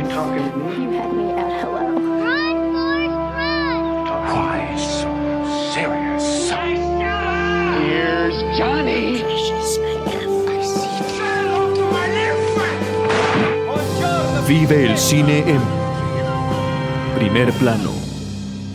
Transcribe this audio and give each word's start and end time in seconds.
You 0.00 0.08
talking 0.08 0.50
to 0.50 0.56
me? 0.56 0.84
You 0.84 0.90
had 0.92 1.12
me 1.12 1.30
at 1.32 1.60
hello. 1.60 1.92
Run, 2.24 2.56
Forrest, 2.72 3.12
run! 3.36 3.92
Why 4.32 4.72
so 4.80 5.12
serious? 5.74 6.48
Here's 7.76 8.36
Johnny. 8.56 9.20
Vive 14.48 14.86
el 14.86 14.96
cine 14.96 15.44
en 15.46 15.60
primer 17.14 17.52
plano. 17.52 17.92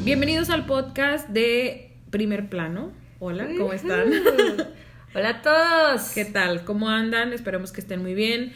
Bienvenidos 0.04 0.52
al 0.52 0.68
podcast 0.68 1.28
de 1.30 1.98
Primer 2.12 2.50
Plano. 2.50 2.92
Hola, 3.18 3.48
¿cómo 3.58 3.74
están? 3.74 4.12
Hola 5.16 5.30
a 5.30 5.42
todos. 5.42 6.10
¿Qué 6.10 6.26
tal? 6.26 6.66
¿Cómo 6.66 6.90
andan? 6.90 7.34
Esperemos 7.34 7.72
que 7.72 7.80
estén 7.80 8.02
muy 8.02 8.14
bien, 8.14 8.52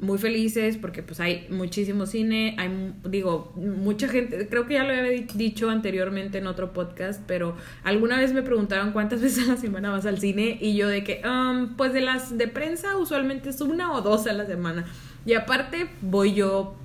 muy 0.00 0.18
felices 0.18 0.76
porque 0.76 1.02
pues 1.02 1.18
hay 1.20 1.46
muchísimo 1.50 2.06
cine, 2.06 2.54
hay 2.58 2.94
digo, 3.04 3.52
mucha 3.56 4.06
gente, 4.08 4.46
creo 4.48 4.66
que 4.66 4.74
ya 4.74 4.84
lo 4.84 4.90
había 4.90 5.10
di- 5.10 5.26
dicho 5.34 5.70
anteriormente 5.70 6.38
en 6.38 6.46
otro 6.46 6.72
podcast, 6.72 7.20
pero 7.26 7.56
alguna 7.82 8.16
vez 8.18 8.32
me 8.32 8.42
preguntaron 8.42 8.92
cuántas 8.92 9.20
veces 9.22 9.48
a 9.48 9.52
la 9.52 9.56
semana 9.56 9.90
vas 9.90 10.06
al 10.06 10.18
cine 10.18 10.56
y 10.60 10.76
yo 10.76 10.88
de 10.88 11.02
que, 11.02 11.22
"Um, 11.26 11.76
pues 11.76 11.92
de 11.92 12.00
las 12.00 12.38
de 12.38 12.46
prensa 12.48 12.96
usualmente 12.96 13.50
es 13.50 13.60
una 13.60 13.92
o 13.92 14.00
dos 14.00 14.26
a 14.28 14.32
la 14.32 14.46
semana. 14.46 14.86
Y 15.26 15.34
aparte 15.34 15.88
voy 16.00 16.32
yo 16.34 16.76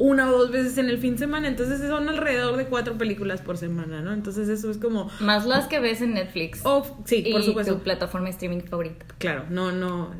una 0.00 0.28
o 0.30 0.32
dos 0.38 0.50
veces 0.50 0.78
en 0.78 0.88
el 0.88 0.96
fin 0.98 1.12
de 1.12 1.18
semana, 1.18 1.46
entonces 1.46 1.78
son 1.86 2.08
alrededor 2.08 2.56
de 2.56 2.64
cuatro 2.64 2.96
películas 2.96 3.42
por 3.42 3.58
semana, 3.58 4.00
¿no? 4.00 4.12
Entonces 4.14 4.48
eso 4.48 4.70
es 4.70 4.78
como... 4.78 5.10
Más 5.20 5.44
las 5.44 5.66
que 5.66 5.78
ves 5.78 6.00
en 6.00 6.14
Netflix. 6.14 6.60
Oh, 6.64 6.84
sí, 7.04 7.28
por 7.30 7.42
supuesto. 7.42 7.74
tu 7.74 7.82
plataforma 7.82 8.24
de 8.26 8.30
streaming 8.32 8.62
favorita. 8.62 9.04
Claro, 9.18 9.44
no, 9.50 9.72
no. 9.72 10.10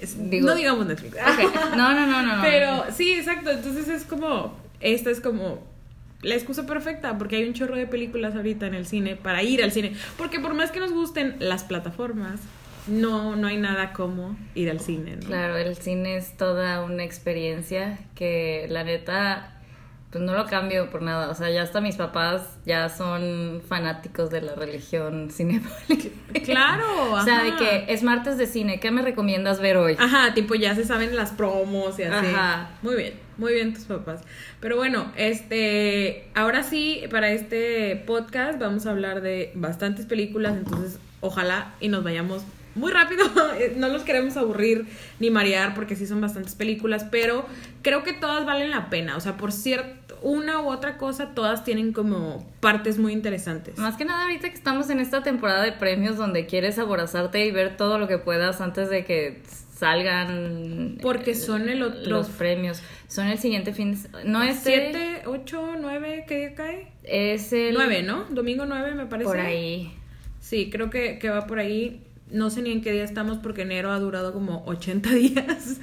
es- 0.00 0.18
Digo- 0.30 0.46
no 0.48 0.54
digamos 0.56 0.86
Netflix. 0.86 1.14
Ok. 1.16 1.54
No, 1.76 1.94
no, 1.94 2.06
no, 2.06 2.22
no, 2.22 2.36
no. 2.38 2.42
Pero 2.42 2.84
sí, 2.92 3.14
exacto. 3.14 3.50
Entonces 3.52 3.86
es 3.88 4.02
como. 4.04 4.56
Esta 4.80 5.10
es 5.10 5.20
como. 5.20 5.64
La 6.22 6.34
excusa 6.34 6.66
perfecta, 6.66 7.16
porque 7.18 7.36
hay 7.36 7.44
un 7.46 7.52
chorro 7.54 7.76
de 7.76 7.86
películas 7.86 8.34
ahorita 8.34 8.66
en 8.66 8.74
el 8.74 8.86
cine 8.86 9.14
para 9.14 9.42
ir 9.42 9.62
al 9.62 9.70
cine. 9.72 9.94
Porque 10.18 10.40
por 10.40 10.54
más 10.54 10.70
que 10.72 10.80
nos 10.80 10.90
gusten 10.90 11.36
las 11.38 11.62
plataformas, 11.64 12.40
no, 12.86 13.36
no 13.36 13.46
hay 13.46 13.56
nada 13.56 13.92
como 13.92 14.36
ir 14.54 14.70
al 14.70 14.80
cine, 14.80 15.16
¿no? 15.16 15.26
Claro, 15.26 15.56
el 15.56 15.76
cine 15.76 16.16
es 16.16 16.36
toda 16.36 16.82
una 16.82 17.04
experiencia 17.04 17.98
que 18.14 18.66
la 18.68 18.84
neta, 18.84 19.60
pues 20.10 20.22
no 20.22 20.34
lo 20.34 20.44
cambio 20.46 20.90
por 20.90 21.00
nada. 21.00 21.30
O 21.30 21.34
sea, 21.34 21.50
ya 21.50 21.62
hasta 21.62 21.80
mis 21.80 21.96
papás 21.96 22.58
ya 22.66 22.90
son 22.90 23.62
fanáticos 23.66 24.30
de 24.30 24.42
la 24.42 24.54
religión 24.54 25.30
cinemática. 25.30 26.08
Claro, 26.44 26.84
O 27.12 27.22
sea, 27.22 27.42
de 27.42 27.56
que 27.56 27.86
es 27.88 28.02
martes 28.02 28.36
de 28.36 28.46
cine, 28.46 28.80
¿qué 28.80 28.90
me 28.90 29.00
recomiendas 29.00 29.60
ver 29.60 29.78
hoy? 29.78 29.96
Ajá, 29.98 30.34
tipo 30.34 30.54
ya 30.54 30.74
se 30.74 30.84
saben 30.84 31.16
las 31.16 31.32
promos 31.32 31.98
y 31.98 32.02
así. 32.02 32.26
Ajá. 32.26 32.70
Muy 32.82 32.96
bien, 32.96 33.14
muy 33.38 33.54
bien 33.54 33.72
tus 33.72 33.84
papás. 33.84 34.20
Pero 34.60 34.76
bueno, 34.76 35.10
este, 35.16 36.28
ahora 36.34 36.62
sí, 36.62 37.02
para 37.10 37.30
este 37.30 37.96
podcast 38.06 38.58
vamos 38.58 38.86
a 38.86 38.90
hablar 38.90 39.22
de 39.22 39.52
bastantes 39.54 40.04
películas, 40.04 40.54
entonces 40.54 40.98
ojalá 41.20 41.74
y 41.80 41.88
nos 41.88 42.04
vayamos 42.04 42.44
muy 42.74 42.90
rápido. 42.92 43.24
No 43.76 43.88
los 43.88 44.02
queremos 44.02 44.36
aburrir 44.36 44.86
ni 45.20 45.30
marear 45.30 45.74
porque 45.74 45.96
sí 45.96 46.06
son 46.06 46.20
bastantes 46.20 46.54
películas, 46.54 47.04
pero 47.10 47.46
creo 47.82 48.02
que 48.02 48.12
todas 48.12 48.44
valen 48.46 48.70
la 48.70 48.90
pena. 48.90 49.16
O 49.16 49.20
sea, 49.20 49.36
por 49.36 49.52
cierto, 49.52 50.18
una 50.22 50.60
u 50.62 50.68
otra 50.68 50.96
cosa, 50.96 51.34
todas 51.34 51.64
tienen 51.64 51.92
como 51.92 52.46
partes 52.60 52.98
muy 52.98 53.12
interesantes. 53.12 53.78
Más 53.78 53.96
que 53.96 54.04
nada 54.04 54.22
ahorita 54.24 54.48
que 54.48 54.54
estamos 54.54 54.90
en 54.90 55.00
esta 55.00 55.22
temporada 55.22 55.62
de 55.62 55.72
premios 55.72 56.16
donde 56.16 56.46
quieres 56.46 56.78
aborazarte 56.78 57.44
y 57.46 57.50
ver 57.50 57.76
todo 57.76 57.98
lo 57.98 58.08
que 58.08 58.18
puedas 58.18 58.60
antes 58.60 58.88
de 58.90 59.04
que 59.04 59.42
salgan 59.78 60.98
Porque 61.02 61.32
eh, 61.32 61.34
son 61.34 61.68
el 61.68 61.82
otro- 61.82 62.10
los 62.10 62.28
premios. 62.28 62.82
Son 63.08 63.26
el 63.26 63.38
siguiente 63.38 63.72
fin 63.72 63.92
de 64.02 64.24
no 64.24 64.42
este 64.42 64.70
¿Siete, 64.90 65.22
ocho, 65.26 65.74
nueve, 65.80 66.24
qué 66.26 66.38
día 66.38 66.54
cae? 66.54 66.88
es 67.04 67.52
el 67.52 67.74
9, 67.74 68.02
¿no? 68.02 68.24
Domingo 68.30 68.64
9 68.66 68.94
me 68.94 69.06
parece. 69.06 69.28
por 69.28 69.38
ahí. 69.38 69.92
Sí, 70.40 70.68
creo 70.70 70.90
que, 70.90 71.18
que 71.18 71.30
va 71.30 71.46
por 71.46 71.58
ahí. 71.58 72.02
No 72.30 72.50
sé 72.50 72.62
ni 72.62 72.72
en 72.72 72.82
qué 72.82 72.92
día 72.92 73.04
estamos 73.04 73.38
porque 73.38 73.62
enero 73.62 73.90
ha 73.92 73.98
durado 73.98 74.32
como 74.32 74.64
80 74.66 75.10
días. 75.14 75.80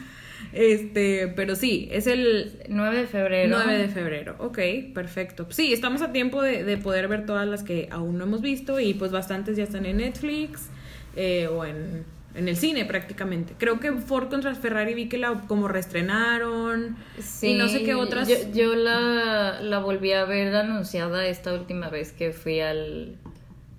Este, 0.54 1.30
pero 1.36 1.56
sí, 1.56 1.88
es 1.92 2.08
el 2.08 2.60
9 2.68 2.98
de 2.98 3.08
febrero. 3.08 3.58
9 3.64 3.78
de 3.78 3.88
febrero. 3.88 4.36
Ok, 4.40 4.60
perfecto. 4.94 5.48
Sí, 5.50 5.72
estamos 5.72 6.02
a 6.02 6.12
tiempo 6.12 6.42
de, 6.42 6.64
de 6.64 6.78
poder 6.78 7.08
ver 7.08 7.26
todas 7.26 7.48
las 7.48 7.64
que 7.64 7.88
aún 7.92 8.18
no 8.18 8.26
hemos 8.26 8.42
visto 8.42 8.80
y 8.80 8.94
pues 8.94 9.12
bastantes 9.12 9.56
ya 9.56 9.64
están 9.64 9.86
en 9.86 9.98
Netflix 9.98 10.70
eh, 11.16 11.48
o 11.48 11.64
en, 11.64 12.06
en 12.36 12.48
el 12.48 12.58
cine 12.58 12.86
prácticamente. 12.86 13.54
Creo 13.58 13.80
que 13.80 13.92
Ford 13.94 14.30
contra 14.30 14.54
Ferrari 14.56 14.94
vi 14.94 15.08
que 15.08 15.18
la 15.18 15.42
como 15.48 15.68
reestrenaron 15.68 16.98
y 17.42 17.54
no 17.54 17.68
sé 17.68 17.84
qué 17.84 17.96
otras. 17.96 18.28
Yo, 18.28 18.36
yo 18.54 18.76
la, 18.76 19.62
la 19.62 19.80
volví 19.80 20.12
a 20.12 20.26
ver 20.26 20.56
anunciada 20.56 21.26
esta 21.28 21.54
última 21.54 21.90
vez 21.90 22.12
que 22.12 22.32
fui 22.32 22.60
al, 22.60 23.16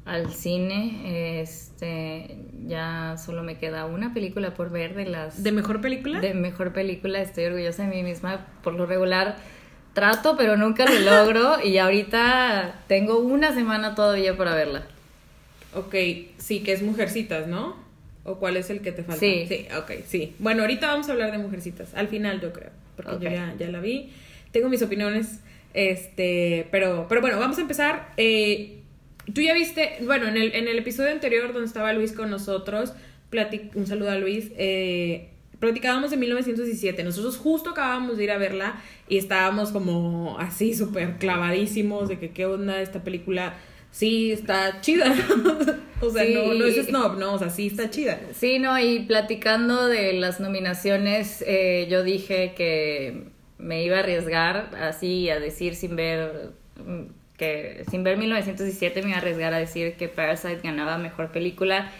al 0.05 0.33
cine. 0.33 1.41
Este, 1.41 2.37
ya 2.67 3.17
solo 3.19 3.43
me 3.43 3.59
queda 3.59 3.87
una 3.87 4.15
película 4.15 4.55
por 4.55 4.71
ver 4.71 4.95
de 4.95 5.07
las 5.07 5.43
¿De 5.43 5.53
mejor 5.53 5.81
película? 5.81 6.21
de 6.21 6.35
mejor 6.35 6.73
película. 6.73 7.21
Estoy 7.21 7.45
orgullosa 7.47 7.85
de 7.85 7.89
mí 7.89 8.03
misma. 8.03 8.47
Por 8.63 8.75
lo 8.75 8.87
regular 8.87 9.37
trato, 9.95 10.37
pero 10.37 10.57
nunca 10.57 10.87
lo 10.87 10.99
logro. 11.01 11.57
y 11.65 11.79
ahorita 11.79 12.83
tengo 12.87 13.19
una 13.19 13.55
semana 13.55 13.95
todavía 13.95 14.37
para 14.37 14.55
verla. 14.55 14.85
Ok, 15.75 15.95
sí, 16.39 16.61
que 16.63 16.73
es 16.73 16.83
Mujercitas, 16.83 17.47
¿no? 17.47 17.77
¿O 18.25 18.37
cuál 18.37 18.57
es 18.57 18.71
el 18.71 18.81
que 18.81 18.93
te 18.93 19.03
falta? 19.03 19.21
Sí. 19.21 19.47
Sí, 19.49 19.67
ok, 19.77 20.05
sí. 20.07 20.35
Bueno, 20.39 20.63
ahorita 20.63 20.87
vamos 20.87 21.09
a 21.09 21.13
hablar 21.13 21.33
de 21.33 21.39
Mujercitas, 21.39 21.95
al 21.95 22.09
final 22.09 22.41
yo 22.41 22.53
creo, 22.53 22.71
porque 22.95 23.13
yo 23.25 23.31
ya, 23.31 23.55
ya 23.59 23.69
la 23.69 23.81
vi. 23.81 24.13
Tengo 24.53 24.69
mis 24.69 24.83
opiniones, 24.83 25.41
este, 25.75 26.69
pero, 26.71 27.07
pero 27.09 27.21
bueno, 27.21 27.39
vamos 27.39 27.59
a 27.59 27.63
empezar. 27.63 28.11
Eh, 28.17 28.82
Tú 29.35 29.41
ya 29.41 29.55
viste, 29.55 29.99
bueno, 30.05 30.27
en 30.29 30.37
el, 30.37 30.55
en 30.55 30.69
el 30.69 30.79
episodio 30.79 31.11
anterior 31.11 31.53
donde 31.53 31.67
estaba 31.67 31.93
Luis 31.93 32.13
con 32.13 32.31
nosotros, 32.31 32.93
plati- 33.31 33.71
un 33.75 33.87
saludo 33.87 34.11
a 34.11 34.17
Luis, 34.17 34.51
eh, 34.59 35.29
platicábamos 35.61 36.11
de 36.11 36.17
1917. 36.17 37.05
Nosotros 37.05 37.37
justo 37.37 37.71
acabábamos 37.71 38.17
de 38.17 38.25
ir 38.25 38.31
a 38.33 38.39
verla 38.39 38.81
y 39.09 39.19
estábamos 39.19 39.71
como 39.71 40.37
así 40.39 40.75
súper 40.75 41.17
clavadísimos 41.19 42.09
de 42.09 42.19
que 42.19 42.31
qué 42.31 42.47
onda 42.47 42.81
esta 42.83 43.05
película. 43.05 43.55
Sí, 43.93 44.33
está 44.33 44.81
chida. 44.81 45.15
o 46.01 46.11
sea, 46.11 46.25
Sí. 46.25 46.35
no, 46.35 46.55
no 46.55 46.65
es 46.65 46.87
snob, 46.87 47.19
no, 47.19 47.35
o 47.35 47.39
sea, 47.39 47.51
sí 47.51 47.67
está 47.69 47.91
chida. 47.91 48.19
Sí, 48.35 48.59
no, 48.59 48.79
y 48.81 49.01
platicando 49.01 49.87
de 49.87 50.15
las 50.15 50.41
nominaciones, 50.41 51.45
eh, 51.47 51.87
yo 51.91 52.03
dije 52.03 52.55
que 52.57 53.25
me 53.59 53.85
iba 53.85 53.99
a 53.99 54.01
arriesgar 54.01 54.71
así 54.81 55.29
a 55.31 55.39
decir 55.39 55.75
sin 55.77 55.95
ver 55.95 56.51
mm, 56.85 57.03
sin 57.91 58.05
ver 58.05 58.17
1917 58.19 59.03
me 59.03 59.09
iba 59.09 59.17
a 59.17 59.21
arriesgar 59.21 59.55
a 59.55 59.59
decir 59.59 59.95
que 59.95 60.09
Parasite 60.09 60.61
ganaba 60.63 60.99
mejor 60.99 61.33
película. 61.33 61.91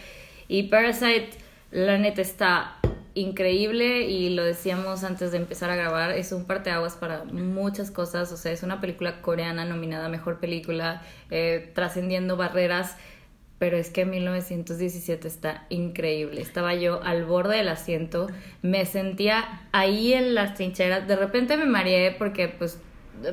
Y 0.47 0.63
Parasite 0.63 1.29
la 1.71 1.97
neta 1.97 2.21
está 2.21 2.77
increíble 3.15 4.01
y 4.07 4.29
lo 4.29 4.43
decíamos 4.43 5.03
antes 5.03 5.31
de 5.31 5.37
empezar 5.37 5.69
a 5.69 5.75
grabar, 5.75 6.11
es 6.11 6.31
un 6.31 6.45
parteaguas 6.45 6.95
para 6.95 7.23
muchas 7.25 7.91
cosas, 7.91 8.31
o 8.31 8.37
sea, 8.37 8.51
es 8.51 8.63
una 8.63 8.81
película 8.81 9.21
coreana 9.21 9.65
nominada 9.65 10.09
mejor 10.09 10.39
película, 10.39 11.01
eh, 11.29 11.71
trascendiendo 11.75 12.37
barreras, 12.37 12.95
pero 13.59 13.77
es 13.77 13.89
que 13.89 14.05
1917 14.05 15.27
está 15.27 15.65
increíble. 15.69 16.41
Estaba 16.41 16.73
yo 16.73 17.01
al 17.03 17.23
borde 17.23 17.57
del 17.57 17.69
asiento, 17.69 18.27
me 18.61 18.85
sentía 18.85 19.61
ahí 19.71 20.13
en 20.13 20.35
las 20.35 20.55
trincheras, 20.55 21.07
de 21.07 21.15
repente 21.15 21.55
me 21.55 21.65
mareé 21.65 22.11
porque 22.11 22.49
pues, 22.49 22.79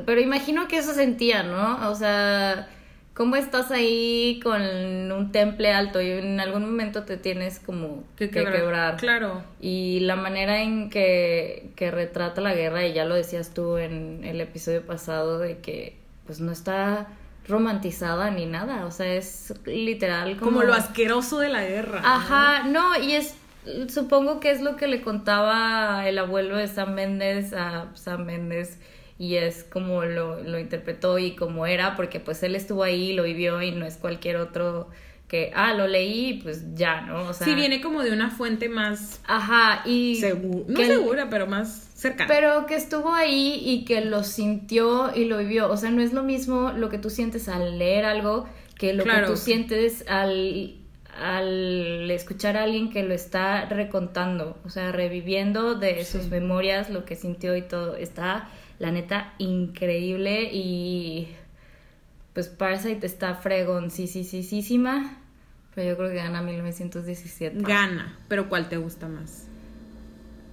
pero 0.07 0.21
imagino 0.21 0.69
que 0.69 0.79
eso 0.79 0.93
sentía, 0.93 1.43
¿no? 1.43 1.91
O 1.91 1.95
sea, 1.95 2.69
¿cómo 3.15 3.37
estás 3.37 3.71
ahí 3.71 4.41
con 4.43 4.63
un 4.63 5.33
temple 5.33 5.73
alto 5.73 6.01
y 6.01 6.11
en 6.11 6.41
algún 6.41 6.63
momento 6.63 7.05
te 7.05 7.17
tienes 7.17 7.59
como 7.61 8.05
que, 8.17 8.31
quebrar? 8.31 8.97
Claro. 8.97 9.43
Y 9.61 10.01
la 10.01 10.17
manera 10.17 10.63
en 10.63 10.91
que, 10.91 11.71
que 11.77 11.91
retrata 11.91 12.41
la 12.41 12.55
guerra, 12.55 12.87
y 12.87 12.93
ya 12.93 13.05
lo 13.05 13.15
decías 13.15 13.53
tú 13.53 13.77
en 13.77 14.25
el 14.25 14.41
episodio 14.41 14.85
pasado, 14.87 15.39
de 15.39 15.59
que 15.59 15.97
pues 16.27 16.41
no 16.41 16.53
está 16.53 17.09
romantizada 17.49 18.31
ni 18.31 18.47
nada, 18.47 18.87
o 18.87 18.91
sea, 18.91 19.13
es 19.13 19.53
literal 19.67 20.37
como... 20.37 20.53
Como 20.53 20.63
lo 20.63 20.75
asqueroso 20.75 21.39
de 21.39 21.49
la 21.49 21.65
guerra. 21.65 22.01
¿no? 22.01 22.09
Ajá, 22.09 22.63
no, 22.65 22.99
y 23.03 23.13
es, 23.13 23.35
supongo 23.89 24.41
que 24.41 24.51
es 24.51 24.61
lo 24.61 24.77
que 24.77 24.87
le 24.87 25.03
contaba 25.03 26.09
el 26.09 26.19
abuelo 26.19 26.57
de 26.57 26.69
Sam 26.69 26.95
Méndez 26.95 27.53
a 27.53 27.89
Sam 27.95 28.25
Méndez 28.25 28.79
y 29.21 29.37
es 29.37 29.65
como 29.65 30.03
lo, 30.05 30.43
lo 30.43 30.59
interpretó 30.59 31.19
y 31.19 31.37
como 31.37 31.67
era, 31.67 31.95
porque 31.95 32.21
pues 32.21 32.43
él 32.43 32.57
estuvo 32.57 32.83
ahí, 32.83 33.13
lo 33.13 33.25
vivió 33.25 33.61
y 33.61 33.71
no 33.71 33.85
es 33.85 33.99
cualquier 33.99 34.37
otro 34.39 34.89
que, 35.29 35.53
ah, 35.55 35.75
lo 35.75 35.87
leí 35.87 36.31
y 36.31 36.35
pues 36.43 36.75
ya, 36.75 37.03
¿no? 37.03 37.29
O 37.29 37.33
sea, 37.35 37.47
sí, 37.47 37.55
viene 37.55 37.83
como 37.83 38.03
de 38.03 38.13
una 38.13 38.31
fuente 38.31 38.71
más 38.71 39.21
Ajá, 39.27 39.83
y... 39.85 40.17
segura, 40.17 40.65
no 40.69 40.75
que- 40.81 40.87
segura, 40.87 41.29
pero 41.29 41.47
más 41.47 41.91
cercana. 41.95 42.29
Pero 42.29 42.65
que 42.65 42.77
estuvo 42.77 43.13
ahí 43.13 43.61
y 43.63 43.85
que 43.85 44.01
lo 44.01 44.25
sintió 44.25 45.15
y 45.15 45.27
lo 45.27 45.37
vivió. 45.37 45.71
O 45.71 45.77
sea, 45.77 45.91
no 45.91 46.01
es 46.01 46.15
lo 46.15 46.23
mismo 46.23 46.73
lo 46.75 46.89
que 46.89 46.97
tú 46.97 47.11
sientes 47.11 47.47
al 47.51 47.79
leer 47.79 48.07
algo 48.07 48.49
que 48.79 48.95
lo 48.95 49.05
Claro. 49.05 49.27
que 49.27 49.33
tú 49.35 49.37
sientes 49.37 50.05
al, 50.09 50.77
al 51.15 52.11
escuchar 52.11 52.57
a 52.57 52.63
alguien 52.63 52.91
que 52.91 53.03
lo 53.03 53.13
está 53.15 53.67
recontando, 53.67 54.57
o 54.65 54.71
sea, 54.71 54.93
reviviendo 54.93 55.75
de 55.75 56.05
sus 56.07 56.29
memorias 56.29 56.89
lo 56.91 57.05
que 57.05 57.15
sintió 57.17 57.55
y 57.57 57.63
todo, 57.63 57.97
está 57.97 58.49
la 58.81 58.91
neta 58.91 59.35
increíble 59.39 60.51
y 60.53 61.29
pues 62.33 62.49
Parasite 62.49 63.07
está 63.07 63.35
fregoncísima, 63.35 65.19
pero 65.75 65.91
yo 65.91 65.97
creo 65.99 66.09
que 66.09 66.17
gana 66.17 66.41
1917. 66.41 67.59
Gana, 67.61 68.19
pero 68.27 68.49
¿cuál 68.49 68.69
te 68.69 68.79
gusta 68.79 69.07
más? 69.07 69.47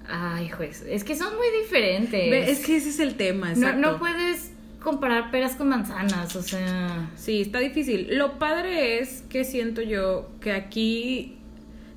Ay, 0.10 0.50
juez, 0.50 0.84
es 0.88 1.06
que 1.06 1.16
son 1.16 1.36
muy 1.38 1.48
diferentes. 1.64 2.50
Es 2.50 2.66
que 2.66 2.76
ese 2.76 2.90
es 2.90 3.00
el 3.00 3.16
tema, 3.16 3.48
no, 3.48 3.54
exacto. 3.54 3.80
no 3.80 3.98
puedes 3.98 4.52
comparar 4.82 5.32
peras 5.32 5.56
con 5.56 5.70
manzanas, 5.70 6.36
o 6.36 6.42
sea... 6.42 7.10
Sí, 7.16 7.42
está 7.42 7.60
difícil. 7.60 8.18
Lo 8.18 8.40
padre 8.40 9.00
es 9.00 9.22
que 9.30 9.46
siento 9.46 9.82
yo 9.82 10.30
que 10.42 10.52
aquí, 10.52 11.38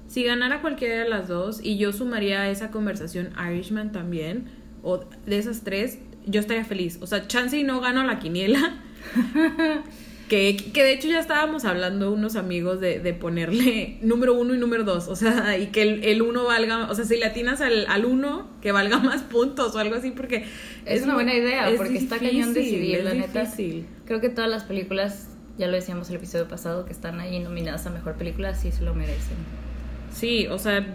si 0.06 0.22
ganara 0.22 0.60
cualquiera 0.60 1.02
de 1.02 1.08
las 1.08 1.26
dos, 1.26 1.60
y 1.62 1.76
yo 1.76 1.92
sumaría 1.92 2.42
a 2.42 2.50
esa 2.50 2.70
conversación 2.70 3.32
Irishman 3.36 3.90
también, 3.90 4.46
o 4.82 5.04
de 5.26 5.38
esas 5.38 5.62
tres, 5.62 5.98
yo 6.26 6.40
estaría 6.40 6.64
feliz. 6.64 6.98
O 7.00 7.06
sea, 7.06 7.26
chance 7.26 7.56
y 7.58 7.64
no 7.64 7.80
gano 7.80 8.04
la 8.04 8.18
quiniela. 8.18 8.80
que, 10.28 10.56
que 10.72 10.84
de 10.84 10.92
hecho 10.92 11.08
ya 11.08 11.18
estábamos 11.18 11.64
hablando 11.64 12.12
unos 12.12 12.36
amigos 12.36 12.80
de, 12.80 13.00
de 13.00 13.12
ponerle 13.14 13.98
número 14.02 14.34
uno 14.34 14.54
y 14.54 14.58
número 14.58 14.84
dos. 14.84 15.08
O 15.08 15.16
sea, 15.16 15.58
y 15.58 15.68
que 15.68 15.82
el, 15.82 16.04
el 16.04 16.22
uno 16.22 16.44
valga, 16.44 16.88
o 16.90 16.94
sea, 16.94 17.04
si 17.04 17.16
le 17.16 17.24
atinas 17.26 17.60
al, 17.60 17.86
al 17.88 18.04
uno, 18.04 18.48
que 18.62 18.70
valga 18.72 18.98
más 18.98 19.22
puntos 19.22 19.74
o 19.74 19.78
algo 19.78 19.96
así, 19.96 20.12
porque 20.12 20.44
Es, 20.84 21.02
una 21.02 21.14
buena 21.14 21.34
idea, 21.34 21.68
es 21.68 21.76
porque 21.76 21.98
está 21.98 22.18
cañón 22.18 22.54
decidir, 22.54 22.96
es 22.98 23.04
la 23.04 23.14
neta. 23.14 23.40
difícil. 23.40 23.86
Creo 24.06 24.20
que 24.20 24.28
todas 24.28 24.48
las 24.48 24.64
películas, 24.64 25.30
ya 25.58 25.66
lo 25.66 25.74
decíamos 25.74 26.08
el 26.10 26.16
episodio 26.16 26.46
pasado, 26.46 26.84
que 26.86 26.92
están 26.92 27.18
ahí 27.20 27.40
nominadas 27.40 27.86
a 27.86 27.90
mejor 27.90 28.14
película, 28.14 28.54
sí 28.54 28.70
se 28.70 28.82
lo 28.84 28.94
merecen. 28.94 29.36
Sí, 30.14 30.46
o 30.48 30.58
sea, 30.58 30.86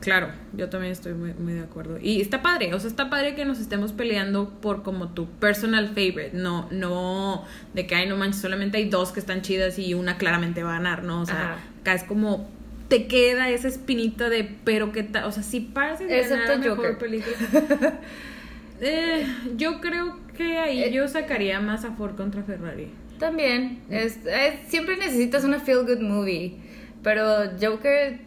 claro, 0.00 0.28
yo 0.54 0.68
también 0.68 0.92
estoy 0.92 1.14
muy, 1.14 1.32
muy 1.34 1.52
de 1.54 1.60
acuerdo. 1.60 1.98
Y 2.00 2.20
está 2.20 2.42
padre, 2.42 2.72
o 2.74 2.80
sea, 2.80 2.88
está 2.90 3.10
padre 3.10 3.34
que 3.34 3.44
nos 3.44 3.58
estemos 3.60 3.92
peleando 3.92 4.50
por 4.60 4.82
como 4.82 5.08
tu 5.08 5.26
personal 5.26 5.88
favorite, 5.88 6.30
no, 6.34 6.68
no 6.70 7.44
de 7.74 7.86
que, 7.86 7.94
ay, 7.94 8.08
no 8.08 8.16
manches, 8.16 8.40
solamente 8.42 8.78
hay 8.78 8.88
dos 8.88 9.12
que 9.12 9.20
están 9.20 9.42
chidas 9.42 9.78
y 9.78 9.94
una 9.94 10.16
claramente 10.18 10.62
va 10.62 10.70
a 10.70 10.78
ganar, 10.78 11.02
¿no? 11.02 11.22
O 11.22 11.26
sea, 11.26 11.52
Ajá. 11.54 11.58
acá 11.80 11.94
es 11.94 12.04
como 12.04 12.48
te 12.88 13.06
queda 13.08 13.50
esa 13.50 13.66
espinita 13.66 14.28
de, 14.28 14.48
pero 14.64 14.92
qué 14.92 15.02
tal, 15.02 15.24
o 15.24 15.32
sea, 15.32 15.42
si 15.42 15.58
Excepto 15.58 16.36
ganar 16.36 16.58
mejor 16.60 16.76
Joker. 16.76 16.98
película. 16.98 17.36
Eh, 18.80 19.26
yo 19.56 19.80
creo 19.80 20.18
que 20.36 20.58
ahí 20.58 20.82
Eh. 20.82 20.92
yo 20.92 21.08
sacaría 21.08 21.60
más 21.60 21.84
a 21.86 21.92
Ford 21.92 22.14
contra 22.14 22.42
Ferrari. 22.42 22.88
También, 23.18 23.78
es, 23.88 24.18
es- 24.26 24.68
siempre 24.68 24.98
necesitas 24.98 25.44
una 25.44 25.60
feel 25.60 25.84
good 25.86 26.00
movie, 26.00 26.56
pero 27.02 27.24
Joker 27.60 28.18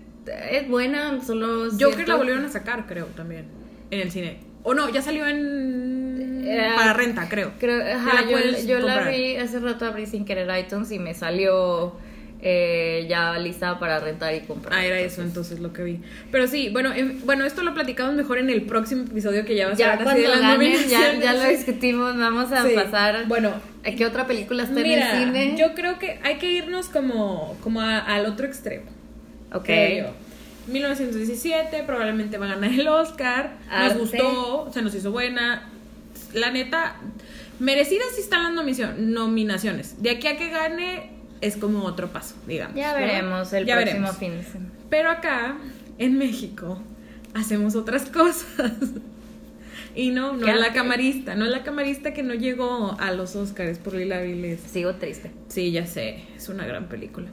es 0.51 0.67
buena, 0.67 1.23
solo... 1.23 1.65
Joker 1.71 1.93
siento- 1.93 2.11
la 2.11 2.15
volvieron 2.17 2.45
a 2.45 2.49
sacar, 2.49 2.85
creo, 2.87 3.05
también, 3.07 3.45
en 3.91 3.99
el 4.01 4.11
cine. 4.11 4.39
O 4.63 4.73
no, 4.73 4.89
ya 4.89 5.01
salió 5.01 5.27
en... 5.27 6.43
Eh, 6.45 6.71
para 6.75 6.93
renta, 6.93 7.27
creo. 7.29 7.51
Creo, 7.59 7.81
ajá, 7.95 8.21
la 8.23 8.29
yo, 8.29 8.37
yo 8.67 8.79
la 8.79 9.09
vi 9.09 9.35
hace 9.37 9.59
rato 9.59 9.85
abrí 9.85 10.05
sin 10.05 10.25
querer 10.25 10.49
iTunes 10.59 10.91
y 10.91 10.99
me 10.99 11.13
salió 11.13 11.93
eh, 12.41 13.05
ya 13.09 13.37
lista 13.37 13.79
para 13.79 13.99
rentar 13.99 14.33
y 14.33 14.41
comprar. 14.41 14.79
Ah, 14.79 14.85
era 14.85 14.99
eso 14.99 15.21
entonces 15.21 15.59
lo 15.59 15.73
que 15.73 15.83
vi. 15.83 15.99
Pero 16.31 16.47
sí, 16.47 16.69
bueno, 16.71 16.93
en- 16.93 17.25
bueno, 17.25 17.45
esto 17.45 17.63
lo 17.63 17.73
platicamos 17.73 18.15
mejor 18.15 18.37
en 18.37 18.49
el 18.49 18.63
próximo 18.63 19.03
episodio 19.03 19.45
que 19.45 19.55
ya 19.55 19.67
va 19.67 19.73
a 19.73 19.75
ser 19.75 19.85
Ya 19.85 19.91
de 20.15 20.27
las 20.27 21.35
lo 21.43 21.49
discutimos, 21.49 22.17
vamos 22.17 22.51
a 22.51 22.65
Sí. 22.67 22.73
pasar. 22.75 23.27
Bueno, 23.27 23.53
¿A 23.85 23.91
qué 23.91 24.05
otra 24.05 24.25
película 24.27 24.63
está 24.63 24.75
mira, 24.81 25.21
en 25.21 25.29
el 25.29 25.33
cine? 25.33 25.57
yo 25.57 25.73
creo 25.73 25.99
que 25.99 26.19
hay 26.23 26.37
que 26.37 26.51
irnos 26.51 26.87
como, 26.89 27.57
como 27.63 27.81
a- 27.81 27.99
al 27.99 28.25
otro 28.25 28.45
extremo. 28.45 28.89
Ok. 29.53 29.63
creo 29.63 30.07
yo. 30.07 30.13
1917, 30.71 31.83
probablemente 31.83 32.37
va 32.37 32.45
a 32.45 32.49
ganar 32.55 32.71
el 32.71 32.87
Oscar. 32.87 33.53
Arte. 33.69 33.95
Nos 33.95 34.09
gustó, 34.11 34.69
se 34.73 34.81
nos 34.81 34.93
hizo 34.93 35.11
buena. 35.11 35.67
La 36.33 36.51
neta, 36.51 36.95
merecidas 37.59 38.07
sí 38.15 38.21
están 38.21 38.43
las 38.55 38.65
nominaciones. 38.97 40.01
De 40.01 40.11
aquí 40.11 40.27
a 40.27 40.37
que 40.37 40.49
gane 40.49 41.09
es 41.41 41.57
como 41.57 41.83
otro 41.85 42.09
paso, 42.09 42.35
digamos. 42.47 42.75
Ya 42.75 42.91
¿no? 42.93 42.99
veremos 42.99 43.53
el 43.53 43.65
Ya 43.65 43.75
próximo 43.77 43.99
veremos. 44.01 44.17
fin 44.17 44.31
de 44.31 44.43
semana. 44.43 44.69
Pero 44.89 45.09
acá, 45.09 45.57
en 45.97 46.17
México, 46.17 46.81
hacemos 47.33 47.75
otras 47.75 48.05
cosas. 48.11 48.73
Y 49.95 50.11
no, 50.11 50.33
no 50.33 50.45
¿Qué 50.45 50.51
es 50.51 50.59
la 50.59 50.71
camarista, 50.71 51.35
no 51.35 51.45
es 51.45 51.51
la 51.51 51.63
camarista 51.63 52.13
que 52.13 52.21
no 52.21 52.35
llegó 52.35 52.95
a 52.99 53.11
los 53.11 53.35
Oscars 53.35 53.79
por 53.79 53.95
Lila 53.95 54.21
Viles. 54.21 54.59
Sigo 54.61 54.95
triste. 54.95 55.31
Sí, 55.47 55.71
ya 55.71 55.87
sé, 55.87 56.23
es 56.35 56.47
una 56.47 56.65
gran 56.67 56.87
película. 56.87 57.27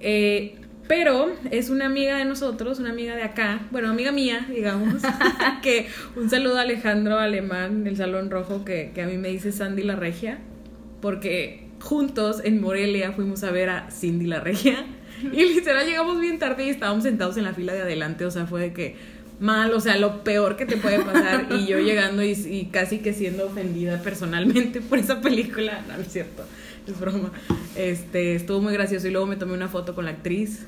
Eh, 0.00 0.56
pero 0.94 1.32
es 1.50 1.70
una 1.70 1.86
amiga 1.86 2.18
de 2.18 2.26
nosotros, 2.26 2.78
una 2.78 2.90
amiga 2.90 3.16
de 3.16 3.22
acá, 3.22 3.62
bueno, 3.70 3.88
amiga 3.88 4.12
mía, 4.12 4.46
digamos, 4.50 5.00
que 5.62 5.86
un 6.16 6.28
saludo 6.28 6.58
a 6.58 6.60
Alejandro 6.60 7.18
Alemán 7.18 7.82
del 7.82 7.96
Salón 7.96 8.30
Rojo, 8.30 8.62
que, 8.62 8.92
que 8.94 9.00
a 9.00 9.06
mí 9.06 9.16
me 9.16 9.28
dice 9.28 9.52
Sandy 9.52 9.84
la 9.84 9.96
Regia, 9.96 10.40
porque 11.00 11.66
juntos 11.80 12.42
en 12.44 12.60
Morelia 12.60 13.12
fuimos 13.12 13.42
a 13.42 13.50
ver 13.50 13.70
a 13.70 13.90
Cindy 13.90 14.26
la 14.26 14.40
Regia, 14.40 14.84
y 15.32 15.54
literal 15.54 15.86
llegamos 15.86 16.20
bien 16.20 16.38
tarde 16.38 16.66
y 16.66 16.68
estábamos 16.68 17.04
sentados 17.04 17.38
en 17.38 17.44
la 17.44 17.54
fila 17.54 17.72
de 17.72 17.80
adelante, 17.80 18.26
o 18.26 18.30
sea, 18.30 18.44
fue 18.44 18.60
de 18.60 18.72
que 18.74 18.96
mal, 19.40 19.72
o 19.72 19.80
sea, 19.80 19.96
lo 19.96 20.22
peor 20.22 20.56
que 20.56 20.66
te 20.66 20.76
puede 20.76 20.98
pasar, 20.98 21.46
y 21.58 21.68
yo 21.68 21.78
llegando 21.78 22.22
y, 22.22 22.32
y 22.32 22.68
casi 22.70 22.98
que 22.98 23.14
siendo 23.14 23.46
ofendida 23.46 24.02
personalmente 24.02 24.82
por 24.82 24.98
esa 24.98 25.22
película, 25.22 25.82
no, 25.88 25.96
no 25.96 26.02
es 26.02 26.12
cierto, 26.12 26.44
es 26.86 27.00
broma, 27.00 27.32
este, 27.76 28.34
estuvo 28.34 28.60
muy 28.60 28.72
gracioso. 28.72 29.06
Y 29.08 29.10
luego 29.10 29.26
me 29.26 29.36
tomé 29.36 29.54
una 29.54 29.68
foto 29.68 29.94
con 29.94 30.04
la 30.04 30.10
actriz, 30.10 30.66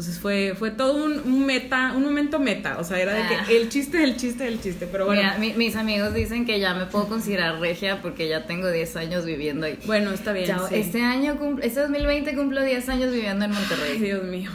entonces 0.00 0.18
fue, 0.18 0.54
fue 0.58 0.70
todo 0.70 1.04
un, 1.04 1.18
un 1.20 1.44
meta, 1.44 1.92
un 1.94 2.02
momento 2.02 2.38
meta, 2.38 2.78
o 2.78 2.84
sea, 2.84 2.98
era 3.00 3.12
de 3.12 3.20
Ah. 3.22 3.44
que 3.46 3.56
el 3.58 3.68
chiste 3.68 3.98
del 3.98 4.16
chiste 4.16 4.44
del 4.44 4.58
chiste, 4.60 4.88
pero 4.90 5.04
bueno, 5.04 5.20
Mira, 5.20 5.36
mi- 5.38 5.52
mis 5.52 5.76
amigos 5.76 6.14
dicen 6.14 6.46
que 6.46 6.58
ya 6.58 6.72
me 6.72 6.86
puedo 6.86 7.06
considerar 7.06 7.60
regia 7.60 8.00
porque 8.00 8.26
ya 8.26 8.46
tengo 8.46 8.70
10 8.70 8.96
años 8.96 9.26
viviendo 9.26 9.66
ahí. 9.66 9.78
bueno, 9.84 10.10
está 10.12 10.32
bien, 10.32 10.46
Chao, 10.46 10.66
sí. 10.68 10.76
Este 10.76 11.02
año, 11.02 11.38
este 11.62 11.80
2020 11.80 12.34
cumplo 12.34 12.62
10 12.64 12.88
años 12.88 13.12
viviendo 13.12 13.44
en 13.44 13.52
Ay, 13.52 13.58
Monterrey. 13.58 13.98
Dios 13.98 14.24
mío. 14.24 14.50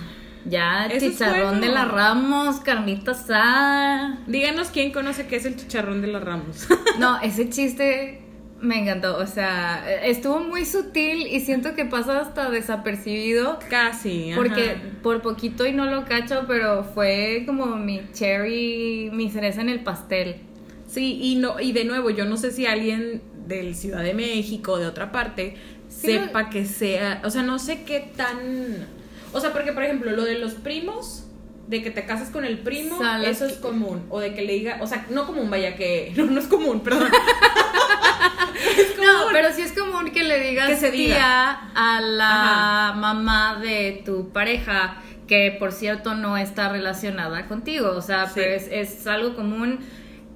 Ya, 0.47 0.87
Eso 0.87 1.11
chicharrón 1.11 1.59
bueno. 1.59 1.61
de 1.67 1.71
la 1.73 1.85
Ramos, 1.85 2.59
carnita 2.61 3.11
asada. 3.11 4.19
Díganos 4.27 4.69
quién 4.69 4.91
conoce 4.91 5.27
qué 5.27 5.35
es 5.35 5.45
el 5.45 5.55
chicharrón 5.57 6.01
de 6.01 6.07
las 6.07 6.23
Ramos. 6.23 6.67
No, 6.99 7.19
ese 7.21 7.49
chiste 7.49 8.21
me 8.65 8.81
encantó. 8.81 9.17
O 9.17 9.27
sea, 9.27 9.85
estuvo 10.03 10.39
muy 10.39 10.65
sutil 10.65 11.27
y 11.27 11.39
siento 11.41 11.75
que 11.75 11.85
pasa 11.85 12.19
hasta 12.19 12.49
desapercibido. 12.49 13.59
Casi, 13.69 14.31
ajá. 14.31 14.41
Porque 14.41 14.77
por 15.01 15.21
poquito 15.21 15.65
y 15.65 15.71
no 15.71 15.85
lo 15.85 16.05
cacho, 16.05 16.45
pero 16.47 16.83
fue 16.83 17.43
como 17.45 17.77
mi 17.77 18.01
cherry, 18.13 19.09
mi 19.13 19.29
cereza 19.29 19.61
en 19.61 19.69
el 19.69 19.81
pastel. 19.81 20.37
Sí, 20.87 21.19
y 21.21 21.35
no, 21.35 21.59
y 21.59 21.71
de 21.71 21.85
nuevo, 21.85 22.09
yo 22.09 22.25
no 22.25 22.37
sé 22.37 22.51
si 22.51 22.65
alguien 22.65 23.21
del 23.47 23.75
Ciudad 23.75 24.03
de 24.03 24.13
México 24.13 24.73
o 24.73 24.77
de 24.79 24.87
otra 24.87 25.11
parte 25.11 25.55
Sí, 25.89 26.07
sepa 26.07 26.49
que 26.49 26.65
sea, 26.65 27.21
o 27.23 27.29
sea, 27.29 27.43
no 27.43 27.59
sé 27.59 27.83
qué 27.83 28.11
tan, 28.15 28.87
o 29.33 29.39
sea, 29.39 29.53
porque 29.53 29.71
por 29.71 29.83
ejemplo, 29.83 30.11
lo 30.11 30.23
de 30.23 30.37
los 30.39 30.53
primos, 30.53 31.25
de 31.67 31.81
que 31.81 31.89
te 31.89 32.05
casas 32.05 32.29
con 32.29 32.43
el 32.43 32.59
primo, 32.59 32.99
eso 33.23 33.45
es 33.45 33.53
común, 33.53 34.03
o 34.09 34.19
de 34.19 34.33
que 34.33 34.41
le 34.41 34.53
diga, 34.53 34.79
o 34.81 34.87
sea, 34.87 35.05
no 35.09 35.25
común, 35.25 35.49
vaya 35.49 35.75
que, 35.75 36.11
no, 36.17 36.25
no 36.25 36.39
es 36.39 36.47
común, 36.47 36.81
perdón. 36.81 37.09
No, 39.01 39.27
pero 39.31 39.51
sí 39.53 39.61
es 39.61 39.71
común 39.73 40.11
que 40.11 40.23
le 40.23 40.39
digas 40.39 40.67
Que 40.69 40.75
se 40.77 40.91
diga. 40.91 41.15
tía 41.15 41.51
a 41.75 42.01
la 42.01 42.89
Ajá. 42.89 42.93
mamá 42.99 43.59
de 43.61 44.01
tu 44.05 44.29
pareja, 44.31 44.97
que 45.27 45.55
por 45.57 45.71
cierto 45.71 46.15
no 46.15 46.37
está 46.37 46.69
relacionada 46.69 47.47
contigo. 47.47 47.91
O 47.91 48.01
sea, 48.01 48.27
Sí. 48.27 48.33
pero 48.35 48.51
es, 48.55 48.67
es 48.71 49.07
algo 49.07 49.35
común. 49.35 49.79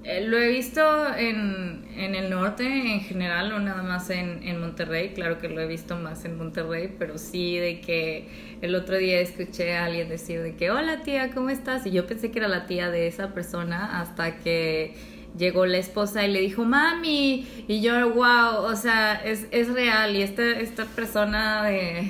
Eh, 0.05 0.25
lo 0.25 0.38
he 0.38 0.48
visto 0.48 1.13
en, 1.15 1.86
en 1.96 2.15
el 2.15 2.29
norte 2.29 2.63
en 2.65 3.01
general, 3.01 3.50
no 3.50 3.60
nada 3.60 3.84
más 3.84 4.10
en, 4.10 4.41
en 4.48 4.60
Monterrey. 4.60 5.10
Claro 5.13 5.39
que 5.39 5.50
lo 5.50 5.60
he 5.62 5.67
visto 5.67 5.98
más 5.98 6.24
en 6.25 6.38
Monterrey, 6.38 6.96
pero 6.98 7.17
sí 7.17 7.58
de 7.58 7.81
que 7.81 8.58
el 8.62 8.75
otro 8.75 8.96
día 8.98 9.19
escuché 9.19 9.75
a 9.75 9.86
alguien 9.86 10.08
decir 10.08 10.41
de 10.41 10.55
que, 10.55 10.72
hola 10.72 11.01
tía, 11.03 11.31
¿cómo 11.31 11.50
estás? 11.50 11.86
Y 11.86 11.91
yo 11.91 12.08
pensé 12.08 12.31
que 12.31 12.39
era 12.39 12.48
la 12.48 12.65
tía 12.65 12.89
de 12.89 13.08
esa 13.08 13.34
persona 13.34 14.00
hasta 14.01 14.38
que 14.38 14.96
llegó 15.38 15.66
la 15.66 15.78
esposa 15.78 16.26
y 16.26 16.32
le 16.32 16.42
dijo, 16.42 16.66
mami, 16.66 17.48
y 17.68 17.82
yo, 17.82 18.14
wow, 18.14 18.64
o 18.64 18.76
sea, 18.76 19.16
es, 19.16 19.48
es 19.52 19.70
real. 19.70 20.16
Y 20.16 20.22
esta, 20.22 20.44
esta 20.60 20.86
persona 20.86 21.64
de 21.64 22.10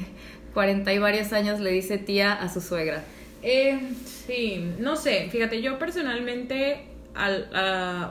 40 0.54 0.94
y 0.94 1.00
varios 1.00 1.34
años 1.34 1.60
le 1.60 1.72
dice 1.72 1.98
tía 1.98 2.34
a 2.34 2.50
su 2.50 2.62
suegra. 2.62 3.04
Eh, 3.42 3.80
sí, 4.06 4.74
no 4.80 4.96
sé, 4.96 5.30
fíjate, 5.32 5.62
yo 5.62 5.80
personalmente, 5.80 6.82
al, 7.16 7.50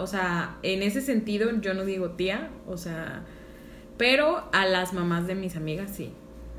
o 0.01 0.07
sea, 0.07 0.57
en 0.63 0.83
ese 0.83 1.01
sentido 1.01 1.51
yo 1.61 1.75
no 1.75 1.85
digo 1.85 2.11
tía, 2.13 2.49
o 2.67 2.79
sea, 2.79 3.25
pero 3.99 4.49
a 4.53 4.65
las 4.67 4.93
mamás 4.93 5.27
de 5.27 5.35
mis 5.35 5.57
amigas 5.57 5.91
sí. 5.95 6.13